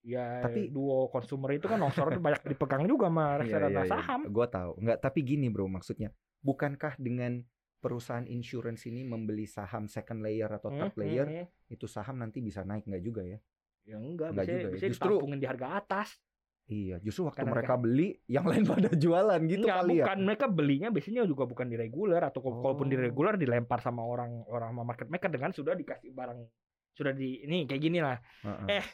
ya 0.00 0.40
Tapi- 0.46 0.70
duo 0.70 1.10
konsumer 1.10 1.58
itu 1.58 1.66
kan 1.68 1.76
longsor 1.76 2.08
banyak 2.16 2.40
dipegang 2.46 2.86
juga 2.86 3.10
sama 3.10 3.24
Iya, 3.34 3.38
reksadana 3.42 3.68
iya, 3.68 3.82
iya. 3.82 3.90
saham. 3.90 4.20
Gua 4.30 4.46
tahu. 4.48 4.70
Enggak, 4.80 4.98
tapi 5.02 5.18
gini 5.20 5.50
bro 5.50 5.66
maksudnya. 5.66 6.08
Bukankah 6.40 6.94
dengan 6.96 7.42
perusahaan 7.78 8.26
insurance 8.26 8.86
ini 8.86 9.02
membeli 9.02 9.46
saham 9.46 9.86
second 9.86 10.18
layer 10.18 10.50
atau 10.50 10.70
third 10.72 10.94
layer 10.96 11.26
hmm, 11.26 11.44
hmm. 11.46 11.74
itu 11.74 11.86
saham 11.86 12.18
nanti 12.18 12.40
bisa 12.40 12.62
naik 12.62 12.86
nggak 12.86 13.04
juga 13.04 13.22
ya? 13.22 13.38
Ya 13.88 13.96
enggak, 13.96 14.28
Enggak 14.30 14.44
bisa 14.44 14.52
juga 14.52 14.60
ya. 14.60 14.74
bisa 14.76 14.86
Justru- 14.86 15.08
ditampungin 15.16 15.38
di 15.40 15.48
harga 15.48 15.68
atas. 15.74 16.08
Iya, 16.68 17.00
justru 17.00 17.24
waktu 17.24 17.40
Karena 17.40 17.52
mereka 17.56 17.74
beli 17.80 18.08
yang 18.28 18.44
lain 18.44 18.64
pada 18.68 18.92
jualan 18.92 19.40
gitu 19.42 19.64
enggak, 19.64 19.78
kali 19.80 19.92
ya. 19.96 20.04
bukan 20.04 20.18
mereka 20.20 20.46
belinya 20.46 20.88
biasanya 20.92 21.24
juga 21.24 21.48
bukan 21.48 21.64
di 21.64 21.76
reguler 21.76 22.20
atau 22.20 22.44
kalau- 22.44 22.60
kalaupun 22.60 22.86
di 22.86 22.96
Oh. 22.96 23.00
reguler 23.00 23.34
dilempar 23.34 23.80
sama 23.80 24.04
orang 24.04 24.44
orang 24.44 24.68
sama 24.70 24.82
market 24.84 25.08
maker 25.08 25.30
dengan 25.30 25.50
sudah 25.50 25.72
dikasih 25.72 26.12
barang 26.12 26.38
sudah 26.92 27.16
di 27.16 27.40
ini 27.40 27.64
kayak 27.64 27.80
gini 27.80 27.98
lah. 27.98 28.20
Heeh. 28.44 28.68
Eh, 28.74 28.86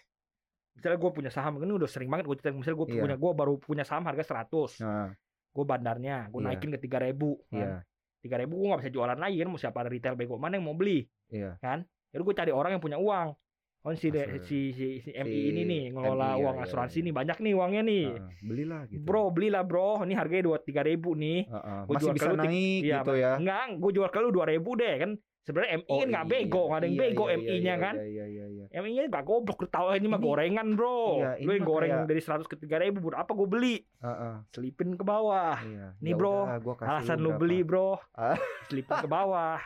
Misalnya 0.72 0.98
gue 0.98 1.10
punya 1.12 1.30
saham 1.30 1.54
ini 1.56 1.70
udah 1.72 1.86
sering 1.86 2.06
banget 2.06 2.26
gue 2.26 2.34
cerita 2.36 2.50
misalnya 2.52 2.74
gue 2.76 2.88
Iya. 2.88 3.02
punya 3.02 3.16
gue 3.16 3.30
baru 3.32 3.54
punya 3.58 3.82
saham 3.82 4.02
harga 4.04 4.22
100. 4.24 4.78
Nah, 4.78 5.10
Gue 5.50 5.62
bandarnya, 5.62 6.26
gue 6.28 6.40
Iya. 6.40 6.46
naikin 6.48 6.66
ke 6.68 6.78
3000 6.80 7.38
iya, 7.48 7.78
Tiga 8.18 8.34
ribu 8.36 8.56
gue 8.56 8.66
gak 8.68 8.82
bisa 8.82 8.90
jualan 8.90 9.14
lagi 9.14 9.36
kan, 9.36 9.46
mau 9.46 9.54
siapa 9.56 9.78
ada 9.78 9.88
retail 9.88 10.14
bego 10.14 10.34
mana 10.34 10.58
yang 10.58 10.66
mau 10.66 10.74
beli? 10.74 11.06
iya. 11.28 11.54
Jadi 11.60 12.18
gue 12.20 12.34
cari 12.34 12.50
orang 12.50 12.70
yang 12.72 12.82
punya 12.82 12.98
uang. 12.98 13.34
Oh 13.84 13.92
si, 13.92 14.08
de- 14.08 14.40
si, 14.48 14.72
si, 14.72 15.04
si 15.04 15.10
MI 15.12 15.28
si 15.28 15.40
ini 15.52 15.62
nih 15.68 15.82
ngelola 15.92 16.40
MI, 16.40 16.40
uang 16.40 16.56
iya, 16.56 16.64
asuransi 16.64 16.98
iya. 16.98 17.04
nih 17.04 17.12
banyak 17.12 17.36
nih 17.44 17.52
uangnya 17.52 17.82
nih. 17.84 18.04
Heeh, 18.16 18.32
belilah 18.40 18.80
gitu. 18.88 19.04
Bro 19.04 19.24
belilah 19.36 19.60
bro, 19.60 20.00
ini 20.08 20.16
harganya 20.16 20.44
dua 20.48 20.58
tiga 20.64 20.80
ribu 20.80 21.12
nih. 21.12 21.44
Heeh, 21.44 21.78
gua 21.84 21.92
masih 21.92 22.00
jual 22.08 22.14
bisa 22.16 22.24
ke 22.24 22.32
lu 22.32 22.36
naik 22.40 22.80
Iya, 22.80 22.96
gitu 23.04 23.12
ya. 23.20 23.32
Enggak, 23.36 23.60
gue 23.76 23.90
jual 23.92 24.08
ke 24.08 24.18
lu 24.24 24.28
dua 24.32 24.46
ribu 24.48 24.70
deh 24.80 24.94
kan. 24.96 25.10
Sebenarnya 25.44 25.76
MI 25.78 25.92
kan 25.94 26.08
nggak 26.08 26.24
iya, 26.24 26.32
bego, 26.34 26.62
nggak 26.64 26.74
ada 26.74 26.86
yang 26.86 26.94
iya, 26.94 27.02
bego 27.04 27.24
iya, 27.24 27.36
MI-nya 27.36 27.52
iya, 27.68 27.74
kan. 27.76 27.94
Iya, 27.94 28.06
iya, 28.06 28.24
iya, 28.26 28.44
iya. 28.66 28.80
MI-nya 28.80 29.02
nggak 29.06 29.24
goblok, 29.24 29.58
lu 29.60 29.68
tahu 29.68 29.86
ini 29.92 30.06
mah 30.06 30.16
gorengan 30.18 30.68
bro. 30.72 31.00
iya, 31.14 31.30
lu 31.38 31.50
yang 31.52 31.64
goreng 31.64 31.90
kayak- 31.94 32.08
dari 32.08 32.20
100 32.22 32.46
ke 32.46 32.56
tiga 32.56 32.76
ribu, 32.78 32.98
berapa 33.04 33.28
gue 33.28 33.44
beli? 33.46 33.76
Heeh, 34.00 34.34
Selipin 34.50 34.96
ke 34.96 35.04
bawah. 35.04 35.60
iya. 35.60 35.92
Nih, 36.00 36.10
Ya 36.10 36.16
bro, 36.16 36.36
udah, 36.42 36.58
gua 36.58 36.74
kasih 36.74 36.88
Alasan 36.90 37.18
lu 37.20 37.30
beli 37.36 37.60
bro, 37.60 38.00
Ah. 38.10 38.40
selipin 38.64 38.96
ke 38.96 39.08
bawah. 39.12 39.60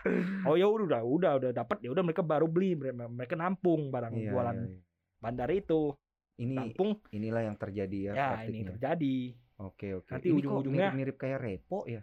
Oh 0.44 0.54
ya 0.54 0.66
udah, 0.66 0.98
udah, 1.00 1.32
udah 1.38 1.50
dapat 1.52 1.78
ya 1.78 1.88
udah 1.88 2.02
mereka 2.02 2.22
baru 2.22 2.46
beli, 2.46 2.74
mereka, 2.74 3.06
mereka 3.06 3.34
nampung 3.34 3.88
barang 3.88 4.12
Iya, 4.12 4.28
jualan 4.28 4.56
iya, 4.56 4.66
iya. 4.68 4.80
bandar 5.16 5.48
itu, 5.48 5.94
Ini 6.36 6.54
nampung. 6.54 6.90
inilah 7.08 7.42
yang 7.44 7.54
terjadi 7.54 7.98
ya, 8.00 8.12
Ya, 8.12 8.28
ini 8.44 8.66
terjadi. 8.66 9.16
Oke, 9.60 9.94
oke. 9.94 10.10
Nanti 10.10 10.28
ujung-ujungnya- 10.28 10.90
mirip-mirip 10.90 11.16
kayak 11.16 11.38
repo 11.40 11.82
ya? 11.84 12.02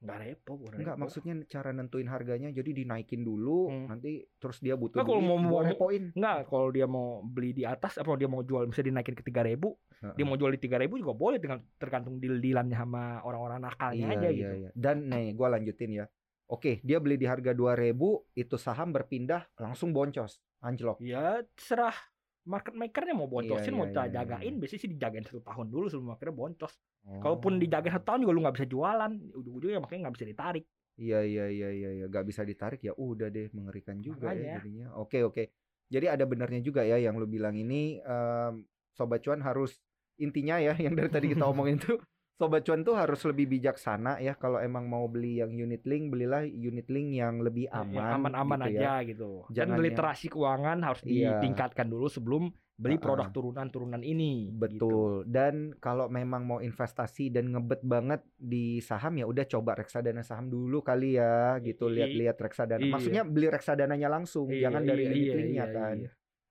Enggak 0.00 0.18
repot, 0.18 0.56
bukan 0.56 0.80
Enggak, 0.80 0.96
repot. 0.96 1.02
maksudnya 1.04 1.34
cara 1.44 1.70
nentuin 1.70 2.08
harganya 2.08 2.48
jadi 2.48 2.70
dinaikin 2.72 3.20
dulu, 3.20 3.68
Hmm. 3.68 3.86
nanti 3.86 4.24
terus 4.40 4.56
dia 4.58 4.72
butuh 4.72 4.96
Nggak, 4.96 5.06
kalau 5.06 5.20
duit, 5.20 5.28
mau- 5.28 5.40
mau- 5.40 5.60
repoin. 5.60 6.02
Enggak, 6.16 6.36
kalau 6.48 6.68
dia 6.68 6.86
mau 6.88 7.20
beli 7.20 7.52
di 7.52 7.68
atas 7.68 8.00
apa 8.00 8.16
dia 8.16 8.24
mau 8.24 8.40
jual 8.40 8.64
bisa 8.64 8.80
dinaikin 8.80 9.12
ke 9.12 9.20
3000, 9.20 9.76
Heeh. 10.00 10.16
dia 10.16 10.24
mau 10.24 10.40
jual 10.40 10.50
di 10.50 10.58
3000 10.58 10.96
juga 10.96 11.12
boleh 11.12 11.36
dengan 11.36 11.60
tergantung 11.76 12.16
deal-dealannya 12.16 12.74
sama 12.74 13.20
orang-orang 13.20 13.60
nakalnya 13.60 14.08
Iya, 14.08 14.16
aja 14.16 14.28
iya, 14.28 14.38
gitu. 14.40 14.54
iya. 14.58 14.70
Dan 14.72 14.96
nih, 15.06 15.36
gua 15.36 15.52
lanjutin 15.52 15.92
ya. 15.92 16.06
Oke, 16.48 16.80
dia 16.82 16.98
beli 16.98 17.14
di 17.14 17.28
harga 17.28 17.52
2000, 17.52 18.24
itu 18.34 18.56
saham 18.56 18.90
berpindah 18.90 19.52
langsung 19.54 19.92
boncos, 19.92 20.40
anjlok. 20.58 20.96
Ya 20.98 21.44
terserah 21.54 21.94
market 22.42 22.72
makernya 22.72 23.12
mau 23.12 23.26
boncosin 23.26 23.68
Iya, 23.68 23.76
mau 23.76 23.86
iya, 23.86 24.00
iya, 24.00 24.12
jagain 24.16 24.48
iya. 24.48 24.58
biasanya 24.58 24.80
sih 24.80 24.90
dijagain 24.90 25.24
satu 25.24 25.40
tahun 25.40 25.66
dulu 25.68 25.86
sebelum 25.86 26.10
akhirnya 26.10 26.36
boncos 26.36 26.74
Oh. 27.00 27.16
kalaupun 27.16 27.56
dijagain 27.56 27.92
satu 27.92 28.04
tahun 28.06 28.20
juga 28.22 28.32
lu 28.32 28.40
nggak 28.40 28.56
bisa 28.56 28.66
jualan 28.66 29.12
ujung-ujungnya 29.32 29.80
makanya 29.80 30.00
nggak 30.04 30.16
bisa 30.16 30.26
ditarik 30.26 30.64
Iya 30.94 31.24
iya 31.24 31.46
iya 31.48 31.68
iya 31.72 31.90
iya 31.94 32.06
gak 32.06 32.28
bisa 32.28 32.44
ditarik 32.44 32.76
ya 32.78 32.92
udah 32.92 33.32
deh 33.32 33.48
mengerikan 33.50 33.96
juga 33.98 34.30
ya 34.30 34.36
Makanya. 34.36 34.54
jadinya. 34.60 34.86
Oke 34.94 35.24
oke. 35.24 35.48
Jadi 35.88 36.06
ada 36.06 36.28
benarnya 36.28 36.60
juga 36.60 36.84
ya 36.84 37.00
yang 37.00 37.16
lu 37.16 37.24
bilang 37.24 37.56
ini 37.56 37.96
em, 37.98 38.68
sobat 38.90 39.24
cuan 39.24 39.40
harus 39.40 39.80
intinya 40.14 40.60
ya 40.60 40.76
yang 40.84 40.92
dari 40.92 41.08
tadi 41.08 41.32
kita 41.32 41.40
omongin 41.48 41.80
tuh 41.80 41.96
sobat 42.40 42.64
cuan 42.64 42.80
tuh 42.80 42.96
harus 42.96 43.20
lebih 43.22 43.44
bijaksana 43.50 44.16
ya 44.18 44.32
kalau 44.32 44.56
emang 44.58 44.88
mau 44.88 45.04
beli 45.04 45.38
yang 45.38 45.52
unit 45.52 45.84
link 45.84 46.08
belilah 46.08 46.40
unit 46.40 46.88
link 46.88 47.12
yang 47.12 47.38
lebih 47.38 47.68
aman 47.68 47.92
Yang 47.92 48.08
aman-aman 48.16 48.58
gitu 48.58 48.70
ya. 48.70 48.80
aja 48.80 48.92
gitu 49.04 49.30
Jangan 49.46 49.52
dan 49.52 49.68
yang- 49.68 49.84
literasi 49.84 50.26
keuangan 50.26 50.78
harus 50.80 51.00
Iya. 51.02 51.36
ditingkatkan 51.36 51.86
dulu 51.86 52.08
sebelum 52.08 52.48
beli 52.74 52.96
produk 52.96 53.28
turunan-turunan 53.28 54.00
ini 54.00 54.48
gitu. 54.48 54.56
Betul. 54.56 55.12
Dan 55.28 55.54
kalau 55.76 56.08
memang 56.08 56.42
mau 56.42 56.58
investasi 56.58 57.28
dan 57.28 57.52
ngebet 57.52 57.84
banget 57.84 58.24
di 58.34 58.80
saham 58.80 59.12
ya 59.14 59.28
udah 59.28 59.44
coba 59.44 59.76
reksadana 59.76 60.24
saham 60.24 60.48
dulu 60.48 60.80
kali 60.80 61.20
ya 61.20 61.60
gitu 61.60 61.92
lihat-lihat 61.92 62.40
reksadana. 62.40 62.80
iya. 62.80 62.88
Maksudnya 62.88 63.22
beli 63.22 63.52
reksadananya 63.52 64.08
langsung, 64.08 64.48
Iya, 64.48 64.64
jangan 64.64 64.82
dari 64.86 65.02
iya, 65.02 65.10
unit 65.10 65.20
iya, 65.20 65.34
linknya 65.36 65.60
iya, 65.62 65.76
kan. 65.76 65.96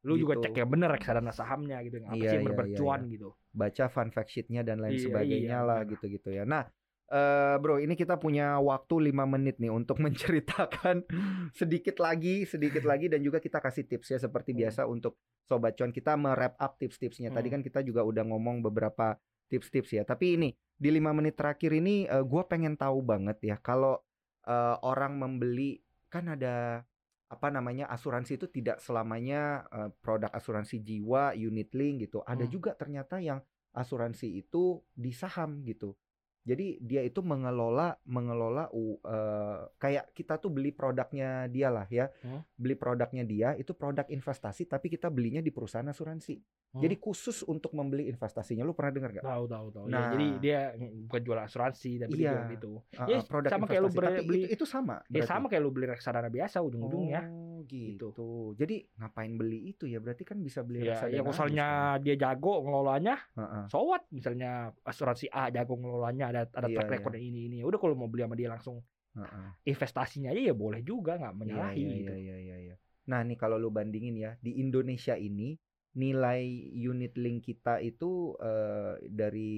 Lu 0.02 0.16
juga 0.16 0.40
Gitu. 0.40 0.44
cek 0.48 0.56
yang 0.56 0.70
bener 0.70 0.90
reksadana 0.90 1.32
sahamnya 1.32 1.84
gitu 1.84 2.00
apa 2.00 2.16
Iya, 2.16 2.30
sih 2.32 2.36
yang 2.40 2.46
iya, 2.46 2.52
iya, 2.52 2.56
bercuan 2.56 3.00
iya. 3.04 3.12
gitu 3.14 3.30
baca 3.52 3.86
fun 3.88 4.10
fact 4.10 4.30
sheetnya 4.30 4.62
dan 4.64 4.80
lain 4.80 4.96
Iya, 4.96 5.04
sebagainya 5.12 5.58
iya, 5.60 5.68
lah 5.68 5.80
gitu-gitu 5.84 6.30
ya. 6.32 6.44
Nah, 6.44 6.64
eh 7.10 7.56
bro, 7.58 7.78
ini 7.78 7.94
kita 7.94 8.16
punya 8.16 8.56
waktu 8.58 9.12
5 9.12 9.26
menit 9.26 9.58
nih 9.58 9.68
untuk 9.70 9.98
menceritakan 10.06 11.04
sedikit 11.52 11.98
lagi, 11.98 12.46
sedikit 12.46 12.86
lagi 12.86 13.10
dan 13.10 13.20
juga 13.20 13.38
kita 13.38 13.58
kasih 13.58 13.84
tips 13.86 14.08
ya 14.10 14.20
seperti 14.20 14.54
Hmm. 14.54 14.60
biasa 14.62 14.86
untuk 14.86 15.18
sobat 15.44 15.74
cuan 15.74 15.90
kita 15.90 16.14
merap 16.14 16.56
up 16.56 16.78
tips-tipsnya. 16.78 17.30
Tadi 17.30 17.48
Hmm. 17.48 17.56
kan 17.58 17.62
kita 17.62 17.80
juga 17.82 18.06
udah 18.06 18.24
ngomong 18.24 18.62
beberapa 18.62 19.18
tips-tips 19.50 19.92
ya. 19.92 20.04
Tapi 20.06 20.38
ini 20.38 20.50
di 20.78 20.90
lima 20.90 21.12
menit 21.12 21.36
terakhir 21.36 21.74
ini 21.74 22.06
eh, 22.06 22.22
gua 22.22 22.46
pengen 22.46 22.78
tahu 22.78 23.02
banget 23.02 23.36
ya 23.42 23.58
kalau 23.58 24.00
eh, 24.42 24.76
orang 24.80 25.18
membeli 25.18 25.78
kan 26.08 26.26
ada 26.26 26.82
apa 27.30 27.48
namanya 27.54 27.86
asuransi 27.94 28.42
itu 28.42 28.50
tidak 28.50 28.82
selamanya 28.82 29.70
eh, 29.70 29.90
produk 30.02 30.34
asuransi 30.34 30.82
jiwa, 30.82 31.38
unit 31.38 31.70
link 31.78 32.10
gitu. 32.10 32.26
Ada 32.26 32.50
Hmm. 32.50 32.54
juga 32.54 32.72
ternyata 32.74 33.22
yang 33.22 33.40
asuransi 33.72 34.42
itu 34.42 34.82
di 34.98 35.14
saham 35.14 35.62
gitu. 35.62 35.94
Jadi 36.42 36.82
dia 36.82 37.06
itu 37.06 37.22
mengelola 37.22 37.94
mengelola 38.10 38.74
u- 38.74 38.98
eh, 39.06 39.62
kayak 39.78 40.10
kita 40.18 40.42
tuh 40.42 40.50
beli 40.50 40.74
produknya 40.74 41.46
dia 41.54 41.70
lah 41.70 41.86
ya. 41.86 42.10
Hmm. 42.26 42.42
Beli 42.58 42.74
produknya 42.74 43.22
dia 43.22 43.54
itu 43.54 43.78
produk 43.78 44.10
investasi 44.10 44.66
tapi 44.66 44.90
kita 44.90 45.14
belinya 45.14 45.40
di 45.46 45.54
perusahaan 45.54 45.86
asuransi. 45.86 46.42
Hmm. 46.70 46.86
Jadi 46.86 46.96
khusus 46.96 47.42
untuk 47.44 47.74
membeli 47.74 48.06
investasinya. 48.06 48.62
Lu 48.62 48.78
pernah 48.78 48.94
dengar 48.94 49.10
gak? 49.12 49.26
tahu 49.26 49.50
tahu 49.50 49.68
tahu. 49.70 49.86
Ya, 49.86 49.94
Nah. 49.96 50.08
jadi 50.14 50.28
dia 50.38 50.60
bukan 50.78 51.22
jual 51.26 51.40
asuransi 51.40 51.98
tapi 51.98 52.14
dia 52.14 52.22
Iya. 52.22 52.34
jual 52.36 52.50
itu. 52.54 52.74
Uh, 52.94 53.08
Ya, 53.10 53.18
uh, 53.18 53.24
produk 53.26 53.50
sama 53.50 53.66
kayak 53.66 53.82
lu 53.82 53.90
beli- 53.90 54.06
Tapi 54.06 54.22
beli- 54.22 54.46
itu, 54.46 54.54
itu 54.54 54.66
sama. 54.70 54.96
Ya 55.08 55.24
sama 55.26 55.46
kayak 55.50 55.62
lu 55.62 55.72
beli 55.72 55.86
reksadana 55.88 56.30
biasa 56.30 56.62
ujung-ujungnya. 56.62 57.22
Oh 57.26 57.66
gitu. 57.66 58.14
Jadi 58.54 58.76
ngapain 58.96 59.34
beli 59.34 59.60
itu 59.68 59.84
ya? 59.84 59.98
Berarti 59.98 60.22
kan 60.24 60.38
bisa 60.38 60.62
beli 60.62 60.86
Ya, 60.86 60.94
reksadana 60.94 61.12
ya 61.12 61.22
misalnya 61.24 61.68
sekarang. 61.68 62.04
dia 62.06 62.16
jago 62.16 62.54
ngelolanya, 62.62 63.16
Heeh. 63.34 63.64
so 63.66 63.82
what? 63.84 64.06
Misalnya 64.10 64.52
asuransi 64.80 65.26
A 65.28 65.50
jago 65.50 65.74
ngelolanya 65.74 66.26
ada 66.28 66.42
ada 66.48 66.66
Iya, 66.66 66.76
track 66.76 66.86
iya. 66.88 66.96
record 66.96 67.16
ini 67.18 67.40
ini. 67.48 67.58
Udah 67.62 67.78
kalau 67.78 67.94
mau 67.94 68.06
beli 68.06 68.22
sama 68.24 68.38
dia 68.38 68.48
langsung 68.48 68.78
Heeh. 69.12 69.48
investasinya 69.66 70.30
aja 70.30 70.42
ya 70.44 70.54
boleh 70.54 70.82
juga 70.82 71.18
nggak 71.18 71.34
Iya, 71.34 71.40
menyalahi 71.40 71.82
iya, 71.82 71.94
gitu. 71.98 72.14
iya, 72.14 72.20
iya, 72.22 72.38
iya, 72.38 72.58
iya. 72.64 72.76
Nah, 73.06 73.26
nih 73.26 73.36
kalau 73.36 73.58
lu 73.58 73.70
bandingin 73.70 74.14
ya, 74.14 74.38
di 74.38 74.62
Indonesia 74.62 75.18
ini 75.18 75.58
nilai 75.94 76.42
unit 76.72 77.14
link 77.16 77.44
kita 77.44 77.80
itu 77.80 78.38
eh, 78.38 79.02
dari 79.06 79.52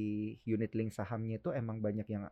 unit 0.46 0.72
link 0.72 0.92
sahamnya 0.92 1.38
itu 1.38 1.52
emang 1.52 1.80
banyak 1.80 2.08
yang 2.08 2.24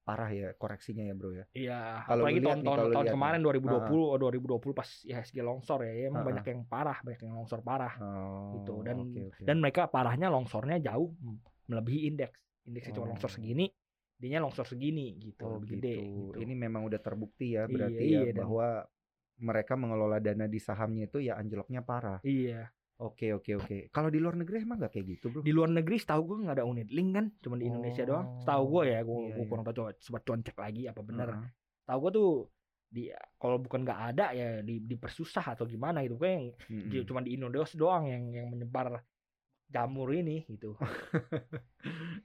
parah 0.00 0.32
ya 0.32 0.56
koreksinya 0.56 1.04
ya, 1.04 1.12
Bro 1.12 1.36
ya. 1.36 1.44
Iya, 1.52 2.00
Kalau 2.08 2.24
apalagi 2.24 2.40
nih, 2.40 2.48
lu 2.48 2.64
tahun 2.64 3.04
lihat 3.04 3.12
kemarin 3.12 3.40
nih. 3.44 3.46
2020 3.60 3.92
oh, 3.92 4.16
2020 4.16 4.72
pas 4.72 4.88
IHSG 5.04 5.36
longsor 5.44 5.84
ya, 5.84 5.92
ya 5.92 6.04
emang 6.08 6.24
Ha-ha. 6.24 6.30
banyak 6.32 6.44
yang 6.48 6.60
parah, 6.64 6.98
banyak 7.04 7.20
yang 7.28 7.34
longsor 7.36 7.60
parah. 7.60 7.92
Oh, 8.00 8.56
Gitu, 8.56 8.72
dan- 8.80 9.04
oke, 9.04 9.20
oke. 9.28 9.42
Dan 9.44 9.60
mereka 9.60 9.84
parahnya 9.84 10.32
longsornya 10.32 10.80
jauh 10.80 11.12
melebihi 11.68 12.08
indeks. 12.08 12.40
Indeksnya 12.64 12.96
cuma 12.96 13.04
Oh. 13.04 13.10
longsor 13.12 13.28
segini, 13.28 13.68
dianya 14.16 14.40
longsor 14.40 14.64
segini 14.64 15.12
gitu, 15.20 15.44
oh, 15.44 15.60
lebih 15.60 15.68
gitu. 15.68 15.76
gede 15.76 15.96
gitu. 16.00 16.36
Ini 16.40 16.54
memang 16.56 16.88
udah 16.88 17.00
terbukti 17.00 17.52
ya 17.52 17.68
Iya, 17.68 17.68
berarti 17.68 18.04
iya, 18.06 18.20
ya 18.24 18.32
dan- 18.32 18.38
bahwa 18.40 18.66
mereka 19.38 19.72
mengelola 19.76 20.18
dana 20.18 20.48
di 20.48 20.56
sahamnya 20.58 21.04
itu 21.04 21.20
ya 21.20 21.36
anjloknya 21.36 21.84
parah. 21.84 22.24
Iya. 22.24 22.72
Oke, 22.98 23.30
oke, 23.30 23.50
oke. 23.62 23.76
Kalau 23.94 24.10
di 24.10 24.18
luar 24.18 24.34
negeri 24.34 24.66
emang 24.66 24.82
nggak 24.82 24.90
kayak 24.90 25.06
gitu, 25.06 25.24
Bro? 25.30 25.40
Di 25.46 25.54
luar 25.54 25.70
negeri 25.70 26.02
setahu 26.02 26.34
gue 26.34 26.36
nggak 26.42 26.56
ada 26.58 26.66
unit 26.66 26.90
link 26.90 27.10
kan, 27.14 27.30
cuma 27.38 27.54
di 27.54 27.70
Indonesia 27.70 28.02
doang. 28.02 28.42
Setahu 28.42 28.62
gue 28.74 28.82
ya, 28.90 29.00
gue 29.06 29.18
Iya, 29.22 29.34
iya. 29.38 29.46
kurang 29.46 29.62
tahu 29.62 29.74
coba 29.78 29.90
sempat 30.02 30.22
concek 30.26 30.56
lagi 30.58 30.82
apa 30.90 31.00
benar. 31.06 31.28
Heeh. 31.30 31.50
Tahu 31.86 31.98
gue 32.02 32.12
tuh 32.18 32.30
di 32.88 33.02
kalau 33.38 33.60
bukan 33.62 33.84
nggak 33.86 34.00
ada 34.16 34.32
ya 34.34 34.64
di 34.64 34.80
dipersusah 34.82 35.52
atau 35.54 35.68
gimana 35.68 36.00
gitu 36.02 36.16
kayak 36.16 36.56
Mm-mm. 36.72 36.88
Di- 36.88 37.04
cuma 37.06 37.20
di 37.22 37.36
Indonesia 37.38 37.76
doang 37.78 38.08
yang 38.10 38.24
yang 38.34 38.46
menyebar 38.50 38.98
jamur 39.70 40.10
ini 40.10 40.42
gitu. 40.50 40.74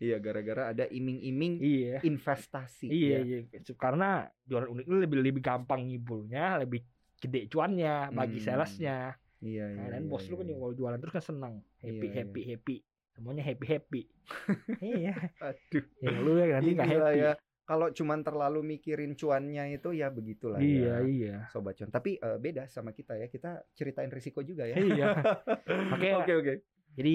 Iya, 0.01 0.17
gara-gara 0.19 0.73
ada 0.73 0.89
iming-iming 0.89 1.61
iya. 1.61 1.97
investasi. 2.01 2.89
Iya, 2.89 3.17
ya. 3.23 3.39
iya. 3.45 3.59
Karena 3.77 4.25
jualan 4.43 4.67
unit 4.67 4.89
lebih 4.89 5.21
lebih 5.21 5.39
gampang 5.45 5.85
ngibulnya, 5.87 6.59
lebih 6.59 6.81
gede 7.21 7.47
cuannya 7.47 8.09
bagi 8.11 8.41
Hmm. 8.41 8.47
salesnya. 8.49 9.15
Iya, 9.43 9.65
iya. 9.75 9.77
Nah, 9.77 9.87
dan 9.91 10.03
iya, 10.03 10.09
bos 10.09 10.23
lu 10.31 10.35
kan 10.39 10.47
iya. 10.47 10.55
kalau 10.55 10.73
jualan 10.73 10.99
terus 11.03 11.13
kan 11.13 11.23
senang, 11.23 11.53
happy 11.83 12.07
Iya, 12.07 12.15
happy 12.23 12.41
happy. 12.47 12.75
Semuanya 13.13 13.43
happy 13.43 13.65
happy. 13.67 14.01
iya. 15.03 15.13
Aduh. 15.37 15.83
Yang 15.99 16.17
lu 16.23 16.31
ya 16.39 16.45
nanti 16.55 16.69
nggak 16.73 16.89
happy. 16.89 17.17
ya. 17.19 17.31
Kalau 17.63 17.87
cuman 17.95 18.19
terlalu 18.27 18.59
mikirin 18.75 19.15
cuannya 19.15 19.63
itu 19.71 19.95
ya 19.95 20.11
begitulah 20.11 20.59
Iya, 20.59 20.99
ya. 20.99 21.07
iya. 21.07 21.35
Sobat 21.51 21.75
cuan. 21.79 21.91
Tapi 21.91 22.19
eh, 22.19 22.37
beda 22.39 22.67
sama 22.67 22.91
kita 22.91 23.15
ya. 23.15 23.27
Kita 23.27 23.63
ceritain 23.71 24.11
risiko 24.11 24.43
juga 24.43 24.63
ya. 24.67 24.75
Iya. 24.79 25.15
Makanya 25.91 26.15
Oke, 26.23 26.33
oke. 26.39 26.53
jadi 26.95 27.13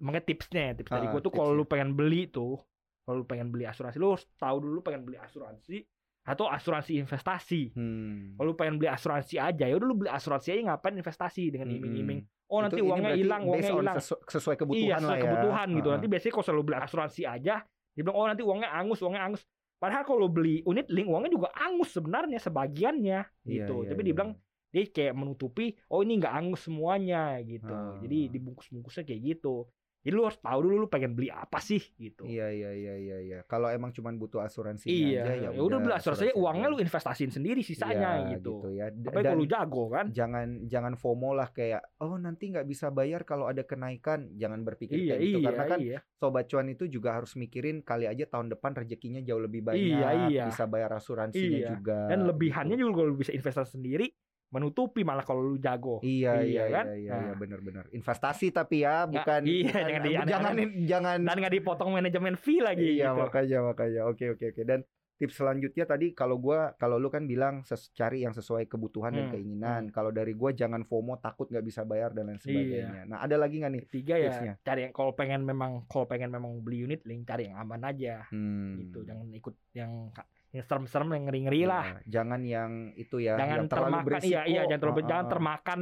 makanya 0.00 0.24
tipsnya, 0.24 0.64
tips 0.80 0.88
dari 0.96 1.06
Ah, 1.08 1.12
gua 1.12 1.20
tuh 1.20 1.32
kalau 1.32 1.52
lu 1.52 1.68
pengen 1.68 1.92
beli 1.92 2.24
tuh, 2.32 2.56
kalau 3.04 3.20
lu 3.20 3.26
pengen 3.28 3.52
beli 3.52 3.68
asuransi, 3.68 4.00
lu 4.00 4.16
harus 4.16 4.24
tahu 4.40 4.56
dulu 4.64 4.80
pengen 4.80 5.04
beli 5.04 5.20
asuransi 5.20 5.84
atau 6.20 6.46
asuransi 6.46 7.00
investasi. 7.00 7.72
Hmm. 7.72 8.36
Kalau 8.36 8.52
lu 8.52 8.56
pengen 8.56 8.76
beli 8.76 8.88
asuransi 8.88 9.36
aja, 9.36 9.64
ya 9.64 9.74
udah 9.74 9.88
lu 9.88 9.96
beli 9.96 10.10
asuransi 10.10 10.48
aja 10.52 10.62
ngapain 10.68 10.94
investasi 10.94 11.50
dengan 11.50 11.68
Mm-mm. 11.68 11.78
iming-iming. 11.80 12.20
Oh 12.46 12.60
nanti 12.60 12.82
Itu- 12.82 12.86
uangnya 12.86 13.14
hilang, 13.14 13.42
uangnya 13.46 13.70
hilang. 13.72 13.96
sesu- 13.98 14.20
sesuai 14.26 14.54
Iya, 14.54 14.60
kebutuhan 14.60 14.98
sesuai 14.98 15.06
lah 15.06 15.16
ya. 15.16 15.22
kebutuhan 15.24 15.66
gitu. 15.70 15.80
Heeh. 15.80 15.94
Nanti 15.96 16.06
biasanya 16.06 16.32
kalau 16.34 16.46
selalu 16.46 16.62
beli 16.62 16.76
asuransi 16.78 17.22
aja, 17.24 17.54
dia 17.64 18.02
bilang 18.02 18.16
oh 18.16 18.26
nanti 18.26 18.42
uangnya 18.42 18.68
angus, 18.70 18.98
uangnya 19.00 19.22
angus. 19.22 19.42
Padahal 19.80 20.04
kalau 20.04 20.28
beli 20.28 20.60
unit 20.62 20.86
link 20.92 21.08
uangnya 21.08 21.32
juga 21.32 21.48
angus 21.56 21.88
sebenarnya 21.90 22.36
sebagiannya 22.36 23.20
Iya, 23.48 23.64
gitu. 23.64 23.74
iya, 23.80 23.88
Tapi 23.88 24.00
iya. 24.04 24.08
dibilang 24.12 24.30
dia 24.70 24.82
kayak 24.86 25.14
menutupi, 25.16 25.66
oh 25.88 26.04
ini 26.04 26.20
nggak 26.20 26.30
angus 26.30 26.60
semuanya 26.62 27.40
gitu. 27.42 27.72
Ah. 27.72 27.98
Jadi 27.98 28.30
dibungkus-bungkusnya 28.30 29.02
kayak 29.02 29.20
gitu. 29.34 29.66
Jadi 30.00 30.14
lu 30.16 30.24
harus 30.24 30.40
tahu 30.40 30.58
dulu 30.60 30.74
lu 30.80 30.88
pengen 30.88 31.12
beli 31.12 31.28
apa 31.28 31.60
sih 31.60 31.76
gitu. 31.94 32.24
Iya, 32.24 32.48
iya, 32.48 32.70
iya, 32.72 32.94
iya, 32.96 33.16
iya. 33.20 33.38
Kalau 33.44 33.68
emang 33.68 33.92
cuman 33.92 34.16
butuh 34.16 34.40
asuransi 34.40 34.88
Iya, 34.88 35.28
aja 35.28 35.32
ya 35.36 35.48
ya 35.52 35.60
udah 35.60 35.76
beli 35.78 35.92
asuransi 35.92 36.32
asuransi 36.32 36.40
uangnya 36.40 36.66
lu 36.66 36.78
investasiin 36.78 37.28
sendiri 37.30 37.60
sisanya 37.60 38.10
Iya, 38.24 38.30
gitu. 38.34 38.64
ya. 38.70 38.88
D- 38.88 39.06
Apalagi 39.06 39.20
dan 39.20 39.30
kalau 39.30 39.38
lu 39.38 39.46
jago 39.46 39.84
kan. 39.86 40.06
jangan 40.10 40.46
jangan 40.64 40.92
FOMO 40.96 41.30
lah 41.32 41.48
kayak 41.50 41.84
oh 42.00 42.16
nanti 42.16 42.48
nggak 42.48 42.64
bisa 42.64 42.88
bayar 42.88 43.22
kalau 43.22 43.44
ada 43.44 43.60
kenaikan. 43.60 44.32
Jangan 44.32 44.64
berpikir 44.64 44.96
Iya, 44.96 45.14
kayak 45.14 45.20
gitu 45.22 45.36
iya, 45.36 45.46
karena 45.46 45.64
kan 45.66 45.78
iya. 45.78 45.98
sobat 46.14 46.44
cuan 46.46 46.66
itu 46.66 46.84
juga 46.86 47.12
harus 47.12 47.36
mikirin 47.36 47.80
kali 47.80 48.08
aja 48.08 48.24
tahun 48.24 48.48
depan 48.48 48.72
rezekinya 48.74 49.20
jauh 49.20 49.38
lebih 49.38 49.60
banyak, 49.62 49.84
Iya, 50.00 50.08
iya. 50.26 50.44
bisa 50.48 50.64
bayar 50.64 50.96
asuransinya 50.96 51.58
Iya. 51.60 51.68
juga. 51.76 52.08
Dan 52.08 52.24
lebihannya 52.24 52.72
gitu. 52.72 52.88
juga 52.88 52.92
kalau 52.96 53.08
lu 53.12 53.18
bisa 53.18 53.32
investasi 53.32 53.76
sendiri 53.76 54.08
menutupi 54.50 55.00
malah 55.00 55.22
kalau 55.22 55.42
lu 55.44 55.56
jago. 55.56 55.98
Iya, 56.00 56.42
iya, 56.42 56.42
Iya, 56.42 56.64
kan? 56.68 56.84
iya, 56.86 56.96
iya, 56.96 57.14
iya, 57.16 57.30
Nah. 57.30 57.36
benar-benar. 57.36 57.84
Investasi 57.90 58.50
tapi 58.50 58.82
ya, 58.82 59.02
Nggak- 59.02 59.10
bukan 59.14 59.40
iya, 59.44 59.62
bukan- 59.64 59.86
jangan 59.86 60.00
di- 60.02 60.14
jangan 60.26 60.54
jangan 60.84 61.18
Dan 61.22 61.36
nggak 61.38 61.54
dipotong 61.54 61.90
manajemen 61.92 62.34
fee 62.34 62.58
lagi 62.58 62.98
Iya, 62.98 63.10
gitu. 63.10 63.20
makanya 63.20 63.58
makanya. 63.64 64.00
Oke, 64.04 64.26
oke, 64.28 64.50
oke. 64.50 64.62
Dan 64.62 64.82
tips 65.14 65.36
selanjutnya 65.36 65.84
tadi 65.84 66.10
kalau 66.10 66.34
gua 66.34 66.72
kalau 66.74 66.96
lu 66.96 67.06
kan 67.06 67.24
bilang 67.24 67.60
ses- 67.62 67.92
cari 67.92 68.24
yang 68.24 68.32
sesuai 68.32 68.64
kebutuhan 68.66 69.12
dan 69.12 69.28
Hmm, 69.28 69.34
keinginan. 69.34 69.82
Kalau 69.88 70.08
dari 70.08 70.32
gua 70.32 70.50
jangan 70.50 70.80
FOMO 70.82 71.20
takut 71.20 71.44
nggak 71.46 71.60
bisa 71.62 71.84
bayar 71.84 72.10
dan 72.10 72.26
lain 72.26 72.36
Iya. 72.36 72.42
sebagainya. 72.42 73.02
Nah, 73.06 73.18
ada 73.20 73.36
lagi 73.36 73.60
nggak 73.60 73.70
nih? 73.70 73.82
Ketiga 73.84 74.14
ya 74.16 74.32
tipsnya? 74.32 74.54
cari 74.58 74.80
yang 74.82 74.92
kalau 74.92 75.12
pengen 75.12 75.44
memang 75.44 75.84
kalau 75.86 76.08
pengen 76.08 76.28
memang 76.28 76.58
beli 76.58 76.82
unit 76.82 77.04
link 77.04 77.22
cari 77.22 77.46
yang 77.46 77.60
aman 77.60 77.84
aja 77.84 78.24
Hmm. 78.26 78.80
gitu. 78.80 79.04
Jangan 79.04 79.28
ikut 79.30 79.54
yang 79.70 80.08
yang 80.50 80.64
serem-serem 80.64 81.08
yang 81.14 81.24
ngeri-ngeri 81.30 81.62
lah. 81.62 81.84
Iya, 81.86 82.00
Jangan 82.10 82.40
yang 82.42 82.70
itu 82.94 83.16
ya, 83.18 83.38
jangan 83.38 83.56
yang 83.56 83.68
terlalu 83.70 83.86
termakan 83.86 84.06
berisiko. 84.06 84.30
iya 84.30 84.40
iya 84.44 84.62
jangan 84.66 84.80
terlalu 84.82 84.98
Ah, 85.00 85.06
jangan 85.06 85.14
ah, 85.14 85.26
ah. 85.26 85.32
termakan 85.32 85.80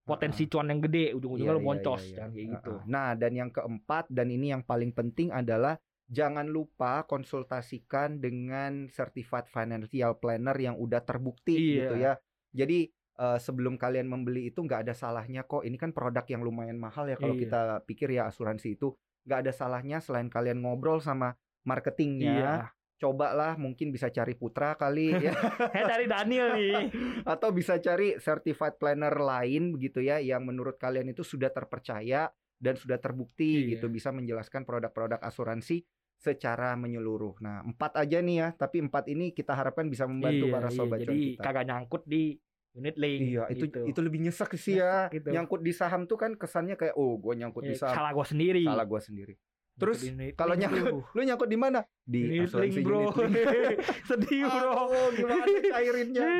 potensi 0.00 0.42
cuan 0.46 0.66
yang 0.66 0.80
gede 0.80 1.04
ujung-ujungnya 1.14 1.52
Iya, 1.52 1.60
iya, 1.60 1.66
boncos 1.68 2.00
iya, 2.00 2.08
iya. 2.08 2.16
jangan 2.16 2.30
kayak 2.30 2.40
Ah, 2.40 2.52
gitu. 2.56 2.72
ah. 2.72 2.80
Nah, 2.88 3.08
dan 3.14 3.32
yang 3.32 3.50
keempat 3.50 4.04
dan 4.08 4.26
ini 4.28 4.46
yang 4.50 4.62
paling 4.62 4.90
penting 4.90 5.28
adalah 5.30 5.74
jangan 6.06 6.46
lupa 6.46 7.06
konsultasikan 7.06 8.18
dengan 8.18 8.88
certified 8.88 9.46
financial 9.46 10.16
planner 10.16 10.56
yang 10.56 10.74
udah 10.74 10.98
terbukti 11.00 11.54
Iya. 11.54 11.76
gitu 11.76 11.94
ya. 11.96 12.12
Jadi 12.50 12.78
eh, 13.20 13.36
sebelum 13.36 13.76
kalian 13.76 14.08
membeli 14.08 14.48
itu 14.48 14.64
nggak 14.64 14.88
ada 14.88 14.94
salahnya 14.96 15.44
kok. 15.44 15.60
Ini 15.60 15.76
kan 15.76 15.92
produk 15.92 16.24
yang 16.24 16.40
lumayan 16.40 16.80
mahal 16.80 17.04
ya 17.04 17.14
kalau 17.14 17.36
Iya. 17.36 17.42
kita 17.44 17.60
pikir 17.84 18.08
ya 18.10 18.24
asuransi 18.26 18.74
itu 18.74 18.96
nggak 19.28 19.44
ada 19.44 19.52
salahnya 19.52 20.00
selain 20.00 20.26
kalian 20.26 20.64
ngobrol 20.64 20.98
sama 20.98 21.36
marketingnya. 21.62 22.32
Iya. 22.32 22.79
Cobalah 23.00 23.56
mungkin 23.56 23.88
bisa 23.88 24.06
cari 24.06 24.36
Putra 24.36 24.76
kali 24.76 25.08
ya 25.26 25.32
Saya 25.72 25.84
cari 25.88 26.04
Daniel 26.04 26.48
nih. 26.52 26.92
atau 27.32 27.48
bisa 27.48 27.80
cari 27.80 28.14
certified 28.16 28.76
planner 28.76 29.16
lain 29.16 29.72
begitu 29.72 29.98
ya 29.98 30.20
yang 30.20 30.44
menurut 30.44 30.76
kalian 30.76 31.08
itu 31.08 31.24
sudah 31.24 31.48
terpercaya 31.48 32.28
dan 32.54 32.76
sudah 32.76 33.00
terbukti 33.00 33.64
Iya. 33.64 33.68
gitu 33.74 33.88
bisa 33.88 34.12
menjelaskan 34.12 34.62
produk-produk 34.62 35.16
asuransi 35.18 35.80
secara 36.14 36.76
menyeluruh. 36.76 37.40
Nah, 37.40 37.64
empat 37.64 37.96
aja 37.96 38.20
nih 38.20 38.36
ya, 38.36 38.48
tapi 38.52 38.84
empat 38.84 39.08
ini 39.08 39.32
kita 39.32 39.56
harapkan 39.56 39.88
bisa 39.88 40.04
membantu 40.04 40.44
Iya, 40.44 40.52
para 40.52 40.68
iya, 40.68 40.76
sobat 40.76 40.98
cuan 41.00 41.08
jadi 41.08 41.20
kita. 41.32 41.40
kagak 41.40 41.64
nyangkut 41.64 42.02
di 42.04 42.22
unit 42.70 42.96
link. 43.00 43.20
Iya, 43.24 43.44
itu 43.48 43.64
gitu. 43.64 43.80
itu 43.88 44.00
lebih 44.04 44.20
nyesek 44.20 44.52
sih 44.54 44.76
ya. 44.76 45.08
Nyesek 45.08 45.16
gitu. 45.16 45.28
Nyangkut 45.32 45.60
di 45.64 45.72
saham 45.72 46.04
tuh 46.04 46.20
kan 46.20 46.36
kesannya 46.36 46.76
kayak 46.76 46.92
oh, 46.94 47.16
gue 47.16 47.32
nyangkut 47.34 47.64
di 47.64 47.72
Ya, 47.72 47.80
saham. 47.80 47.96
salah 47.96 48.12
gua 48.12 48.26
sendiri. 48.28 48.62
Salah 48.62 48.84
gua 48.84 49.00
sendiri. 49.00 49.34
Terus, 49.76 50.04
Kalau 50.36 50.54
nyangkut, 50.58 51.14
lu 51.16 51.20
nyangkut 51.24 51.48
di 51.48 51.58
mana? 51.58 51.80
Di 52.04 52.42
asuransi 52.44 52.80
bro. 52.84 53.08
Sedih 54.08 54.44
bro. 54.44 54.70
Oh, 54.90 55.08
gimana 55.14 55.44
cairinnya? 55.46 56.26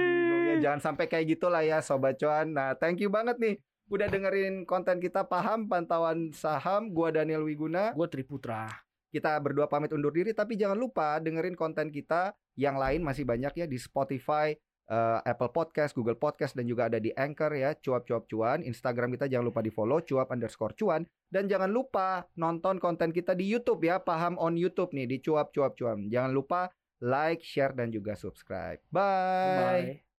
Ya. 0.50 0.66
Jangan 0.66 0.82
sampai 0.82 1.06
kayak 1.06 1.38
gitulah 1.38 1.62
ya 1.62 1.78
sobat 1.78 2.18
cuan. 2.18 2.50
Nah, 2.50 2.74
thank 2.74 2.98
you 2.98 3.06
banget 3.06 3.38
nih 3.38 3.54
udah 3.86 4.10
dengerin 4.10 4.66
konten 4.66 4.98
kita 4.98 5.22
paham 5.30 5.70
pantauan 5.70 6.34
saham. 6.34 6.90
Gua 6.90 7.14
Daniel 7.14 7.46
Wiguna. 7.46 7.94
Gua 7.94 8.10
Triputra. 8.10 8.66
Kita 9.14 9.38
berdua 9.38 9.70
pamit 9.70 9.94
undur 9.94 10.10
diri 10.10 10.34
tapi 10.34 10.58
jangan 10.58 10.74
lupa 10.74 11.22
dengerin 11.22 11.54
konten 11.54 11.94
kita 11.94 12.34
yang 12.58 12.78
lain 12.78 13.02
masih 13.02 13.22
banyak 13.22 13.62
ya 13.62 13.66
di 13.70 13.78
Spotify, 13.78 14.54
eh, 14.90 15.20
Apple 15.22 15.54
Podcast, 15.54 15.94
Google 15.94 16.18
Podcast 16.18 16.58
dan 16.58 16.66
juga 16.66 16.90
ada 16.90 16.98
di 16.98 17.14
Anchor 17.14 17.54
ya, 17.54 17.78
cuap-cuap 17.78 18.26
cuan. 18.26 18.66
Instagram 18.66 19.14
kita 19.14 19.30
jangan 19.30 19.46
lupa 19.48 19.62
di 19.62 19.70
follow 19.70 20.02
cuap 20.02 20.34
underscore 20.34 20.74
cuan 20.74 21.06
dan 21.30 21.46
jangan 21.46 21.70
lupa 21.70 22.26
nonton 22.34 22.82
konten 22.82 23.14
kita 23.14 23.38
di 23.38 23.46
YouTube 23.46 23.86
ya, 23.86 24.02
paham 24.02 24.34
on 24.42 24.58
YouTube 24.58 24.90
nih 24.90 25.06
di 25.06 25.22
cuap-cuap 25.22 25.78
cuan. 25.78 26.10
Jangan 26.10 26.34
lupa 26.34 26.68
like, 27.00 27.40
share 27.40 27.72
dan 27.72 27.94
juga 27.94 28.18
subscribe. 28.18 28.82
Bye. 28.92 30.02
Bye. 30.02 30.09